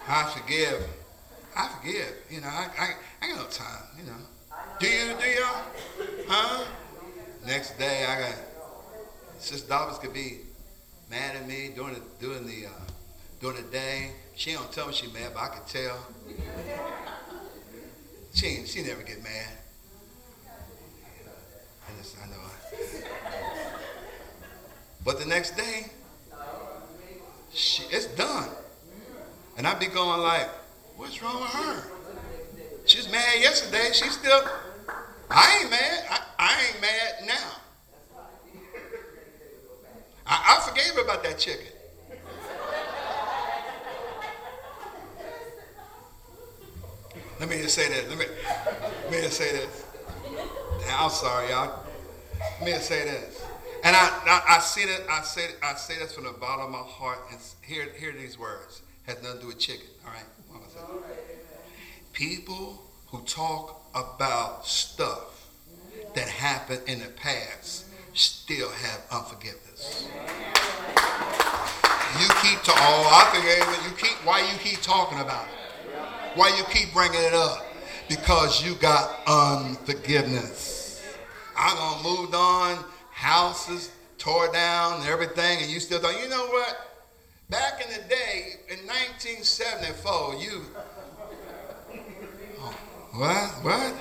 [0.09, 0.96] I forgive.
[1.57, 2.15] I forgive.
[2.31, 4.13] You know, I, I, I got no time, you know.
[4.79, 5.63] Do you, do y'all?
[6.29, 6.65] Huh?
[7.47, 8.35] Next day, I got,
[9.39, 10.41] Sister Dobbins could be
[11.11, 12.71] mad at me doing the, doing the, uh,
[13.41, 14.11] during the day.
[14.35, 16.07] She don't tell me she mad, but I can tell.
[18.35, 19.49] She she never get mad.
[21.89, 22.37] I, just, I know.
[25.05, 25.87] But the next day,
[27.55, 28.51] she, it's done.
[29.57, 30.51] And I be going like,
[30.97, 31.83] what's wrong with her?
[32.87, 33.91] She's mad yesterday.
[33.93, 34.41] She's still,
[35.31, 36.05] I ain't mad.
[36.11, 38.21] I, I ain't mad now.
[40.27, 41.67] I, I forgave her about that chicken.
[47.39, 48.09] Let me just say this.
[48.09, 48.25] Let me,
[49.05, 49.85] let me just say this.
[50.91, 51.85] I'm sorry, y'all.
[52.59, 53.45] Let me just say this.
[53.85, 56.71] And I, I, I see that I say I say this from the bottom of
[56.71, 57.19] my heart.
[57.31, 58.83] And hear hear these words.
[59.07, 59.87] Has nothing to do with chicken.
[60.05, 60.25] All right.
[62.13, 65.49] People who talk about stuff
[66.15, 70.09] that happened in the past still have unforgiveness.
[72.19, 72.83] You keep talking.
[72.83, 73.91] Oh, I forgave it.
[73.91, 74.17] You keep.
[74.27, 75.99] Why you keep talking about it?
[76.35, 77.67] Why you keep bringing it up?
[78.09, 81.03] Because you got unforgiveness.
[81.57, 86.96] I done moved on, houses tore down everything, and you still thought, you know what?
[87.49, 90.63] Back in the day, in 1974, you.
[92.59, 92.75] Oh,
[93.15, 93.51] what?
[93.65, 93.95] What?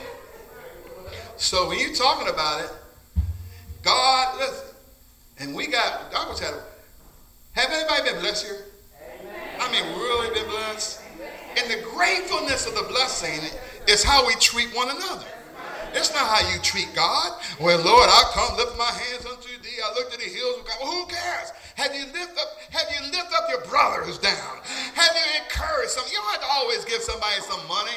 [1.38, 2.72] So when you're talking about it,
[3.84, 4.76] God, listen,
[5.40, 6.60] and we got, God was having,
[7.52, 8.66] have anybody been blessed here?
[9.22, 9.60] Amen.
[9.60, 11.02] I mean, really been blessed?
[11.58, 13.40] And the gratefulness of the blessing
[13.88, 15.26] is how we treat one another.
[15.96, 17.40] It's not how you treat God.
[17.60, 19.80] Well, Lord, I come lift my hands unto thee.
[19.80, 20.78] I look to the hills of God.
[20.84, 21.56] Well, who cares?
[21.76, 24.60] Have you lift up, have you lift up your brother who's down?
[24.92, 26.04] Have you encouraged some?
[26.12, 27.96] You don't have to always give somebody some money.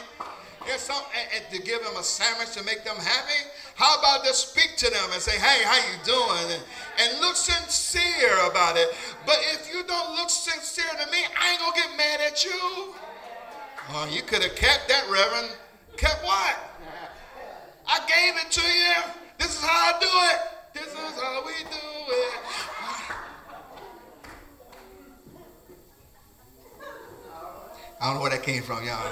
[0.62, 3.50] Here's some, and, and to give them a sandwich to make them happy.
[3.74, 6.54] How about just speak to them and say, hey, how you doing?
[6.54, 6.62] And,
[7.02, 8.94] and look sincere about it.
[9.26, 12.94] But if you don't look sincere to me, I ain't gonna get mad at you.
[13.90, 15.56] Oh, you could have kept that, Reverend.
[15.96, 16.67] Kept what?
[17.88, 18.94] I gave it to you.
[19.38, 20.40] This is how I do it.
[20.74, 22.34] This is how we do it.
[28.00, 29.10] I don't know where that came from, y'all.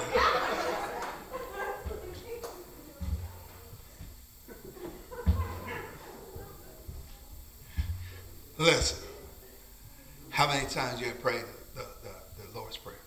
[8.59, 8.97] Listen,
[10.29, 11.43] how many times you have prayed
[11.75, 12.97] the, the, the Lord's Prayer?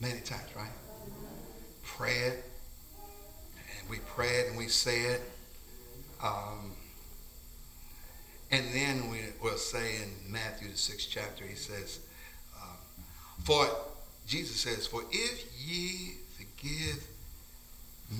[0.00, 0.70] Many times, right?
[1.82, 2.44] Pray it,
[3.88, 5.22] we pray it and we say it.
[6.22, 6.72] Um,
[8.50, 12.00] and then we will say in Matthew the sixth chapter, he says,
[12.56, 12.78] um,
[13.44, 13.68] "For
[14.26, 17.06] Jesus says, for if ye forgive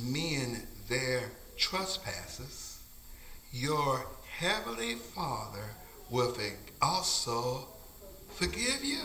[0.04, 2.78] men their trespasses,
[3.52, 4.06] your
[4.38, 5.64] heavenly Father
[6.10, 6.36] will
[6.80, 7.66] also
[8.34, 9.00] forgive you.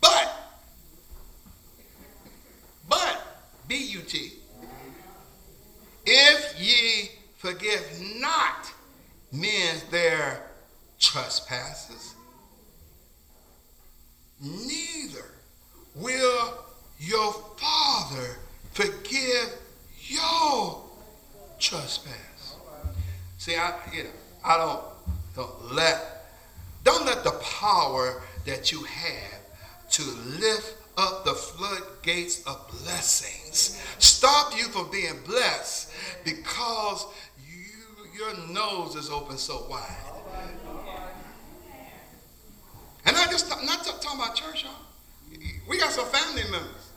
[0.00, 0.32] But,
[2.88, 3.20] but,
[3.68, 4.32] B-U-T,
[6.04, 7.82] if ye forgive
[8.16, 8.70] not
[9.32, 10.42] men their
[10.98, 12.14] trespasses,
[14.40, 15.24] neither
[15.94, 16.54] will
[16.98, 18.36] your Father
[18.72, 19.52] forgive
[20.06, 20.84] your
[21.58, 22.56] trespass.
[23.38, 24.10] See, I, you know,
[24.44, 24.82] I don't,
[25.34, 26.26] don't let,
[26.84, 29.40] don't let the power that you have
[29.90, 30.02] to
[30.40, 35.92] lift up the floodgates of blessings stop you from being blessed
[36.24, 37.06] because
[37.44, 39.96] you, your nose is open so wide.
[43.04, 44.72] And I just not talking about church, y'all.
[45.68, 46.90] We got some family members.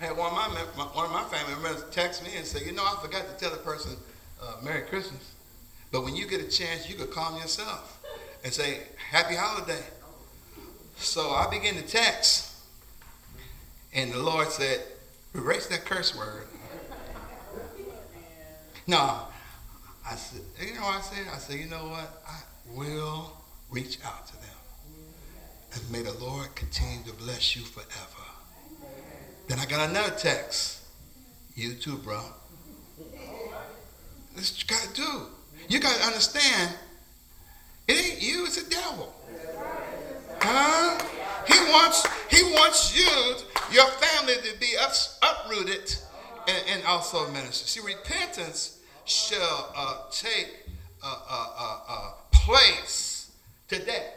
[0.00, 2.72] I had one of my one of my family members text me and say, you
[2.72, 3.96] know, I forgot to tell the person
[4.42, 5.34] uh, Merry Christmas,
[5.92, 8.02] but when you get a chance, you could call me yourself
[8.44, 8.80] and say
[9.10, 9.82] Happy Holiday.
[10.96, 12.54] So I began to text,
[13.94, 14.80] and the Lord said,
[15.34, 16.46] erase that curse word.
[18.86, 19.20] No,
[20.08, 21.26] I said, you know what I said?
[21.32, 22.22] I said, you know what?
[22.26, 22.40] I
[22.74, 23.32] will
[23.70, 24.42] reach out to them.
[25.74, 27.90] And may the Lord continue to bless you forever.
[29.48, 30.82] Then I got another text.
[31.54, 32.20] You too, bro.
[34.34, 35.26] This you gotta do.
[35.68, 36.74] You gotta understand,
[37.88, 39.12] it ain't you, it's the devil.
[40.40, 40.98] Huh?
[41.46, 43.36] He wants he wants you,
[43.72, 44.92] your family to be up,
[45.22, 45.96] uprooted
[46.48, 47.66] and, and also minister.
[47.66, 50.66] See, repentance shall uh, take
[51.02, 53.32] a, a, a place
[53.68, 54.10] today.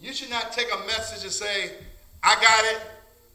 [0.00, 1.72] You should not take a message and say,
[2.22, 2.80] I got it,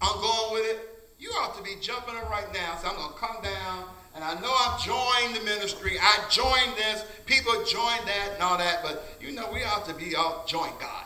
[0.02, 0.90] I'm going with it.
[1.20, 2.78] You ought to be jumping up right now.
[2.82, 5.98] So I'm going to come down, and I know I've joined the ministry.
[6.00, 7.04] I joined this.
[7.26, 8.84] People joined that and all that.
[8.84, 11.06] But you know, we ought to be all join God.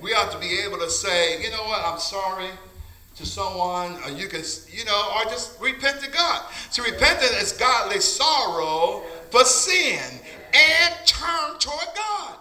[0.00, 2.50] We ought to be able to say, you know what, I'm sorry
[3.16, 6.42] to someone, or you can, you know, or just repent to God.
[6.70, 10.20] So repentance is godly sorrow for sin
[10.52, 12.34] and turn toward God.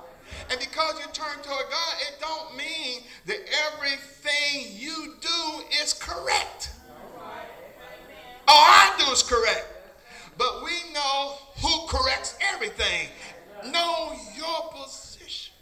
[0.51, 3.37] And because you turn toward God, it don't mean that
[3.73, 6.71] everything you do is correct.
[8.47, 9.65] All I do is correct.
[10.37, 13.07] But we know who corrects everything.
[13.71, 15.53] Know your position.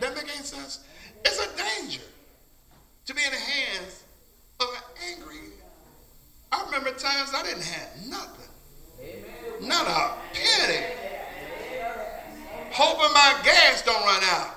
[0.00, 0.84] That make any sense?
[1.24, 2.02] It's a danger
[3.06, 4.04] to be in the hands
[4.60, 5.52] of an angry.
[6.52, 8.44] I remember times I didn't have nothing.
[9.60, 11.08] Not a penny
[12.78, 14.54] hoping my gas don't run out.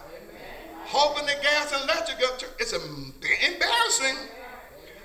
[0.86, 2.20] Hoping the gas and electric,
[2.60, 4.18] it's embarrassing.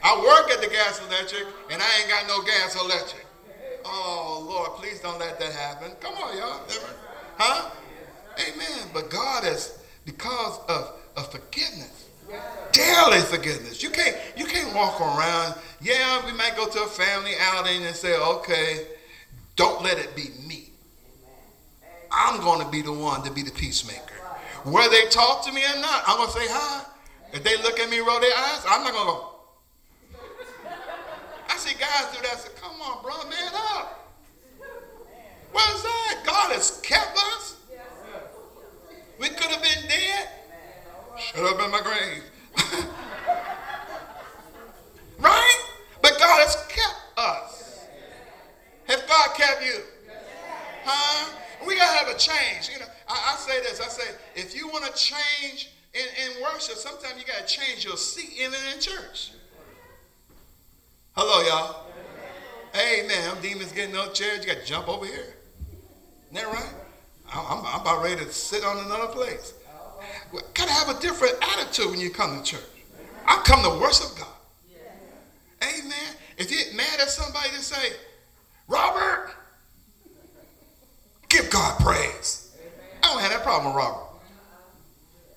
[0.03, 3.25] I work at the gas and electric and I ain't got no gas electric.
[3.85, 5.93] Oh, Lord, please don't let that happen.
[6.01, 6.61] Come on, y'all.
[7.39, 7.71] Huh?
[8.39, 8.91] Amen.
[8.93, 12.09] But God has, because of, of forgiveness,
[12.73, 13.83] daily forgiveness.
[13.83, 15.55] You can't, you can't walk around.
[15.81, 18.87] Yeah, we might go to a family outing and say, okay,
[19.57, 20.71] don't let it be me.
[22.13, 24.15] I'm going to be the one to be the peacemaker.
[24.65, 26.85] Whether they talk to me or not, I'm going to say hi.
[27.33, 29.33] If they look at me, roll their eyes, I'm not going to go.
[31.49, 32.35] I see guys do that.
[32.35, 34.13] I come on, bro, man up.
[35.53, 36.23] What is that?
[36.27, 37.57] God has kept us.
[39.19, 40.29] We could have been dead.
[41.19, 42.23] Shut up in my grave.
[45.19, 45.61] right?
[46.03, 47.87] But God has kept us.
[48.85, 49.83] Has God kept you?
[50.85, 51.33] Huh?
[51.67, 52.71] We gotta have a change.
[52.73, 53.81] You know, I, I say this.
[53.81, 57.85] I say, if you want to change in, in worship, sometimes you got to change
[57.85, 59.33] your seat even in church.
[61.17, 61.87] Hello, y'all.
[62.75, 63.09] Amen.
[63.09, 64.45] Them demons getting no chairs.
[64.45, 65.35] You got to jump over here.
[66.31, 66.75] Isn't that right?
[67.33, 69.55] I'm, I'm about ready to sit on another place.
[70.33, 72.61] Got to have a different attitude when you come to church.
[73.27, 74.29] I come to worship God.
[75.63, 76.15] Amen.
[76.39, 77.93] If you get mad at somebody, to say,
[78.69, 79.35] Robert,
[81.29, 82.57] give God praise.
[83.03, 84.03] I don't have that problem with Robert.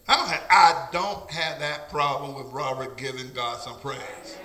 [0.07, 4.37] I don't have, I don't have that problem with Robert giving God some praise.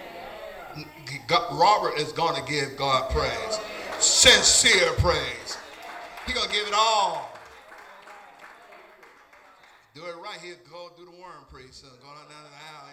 [1.27, 3.59] God, Robert is going to give God praise.
[3.99, 5.57] Sincere praise.
[6.27, 7.34] He's going to give it all.
[9.95, 10.57] Do it right here.
[10.69, 11.91] Go do the worm pretty soon.
[12.03, 12.84] Go down the alley.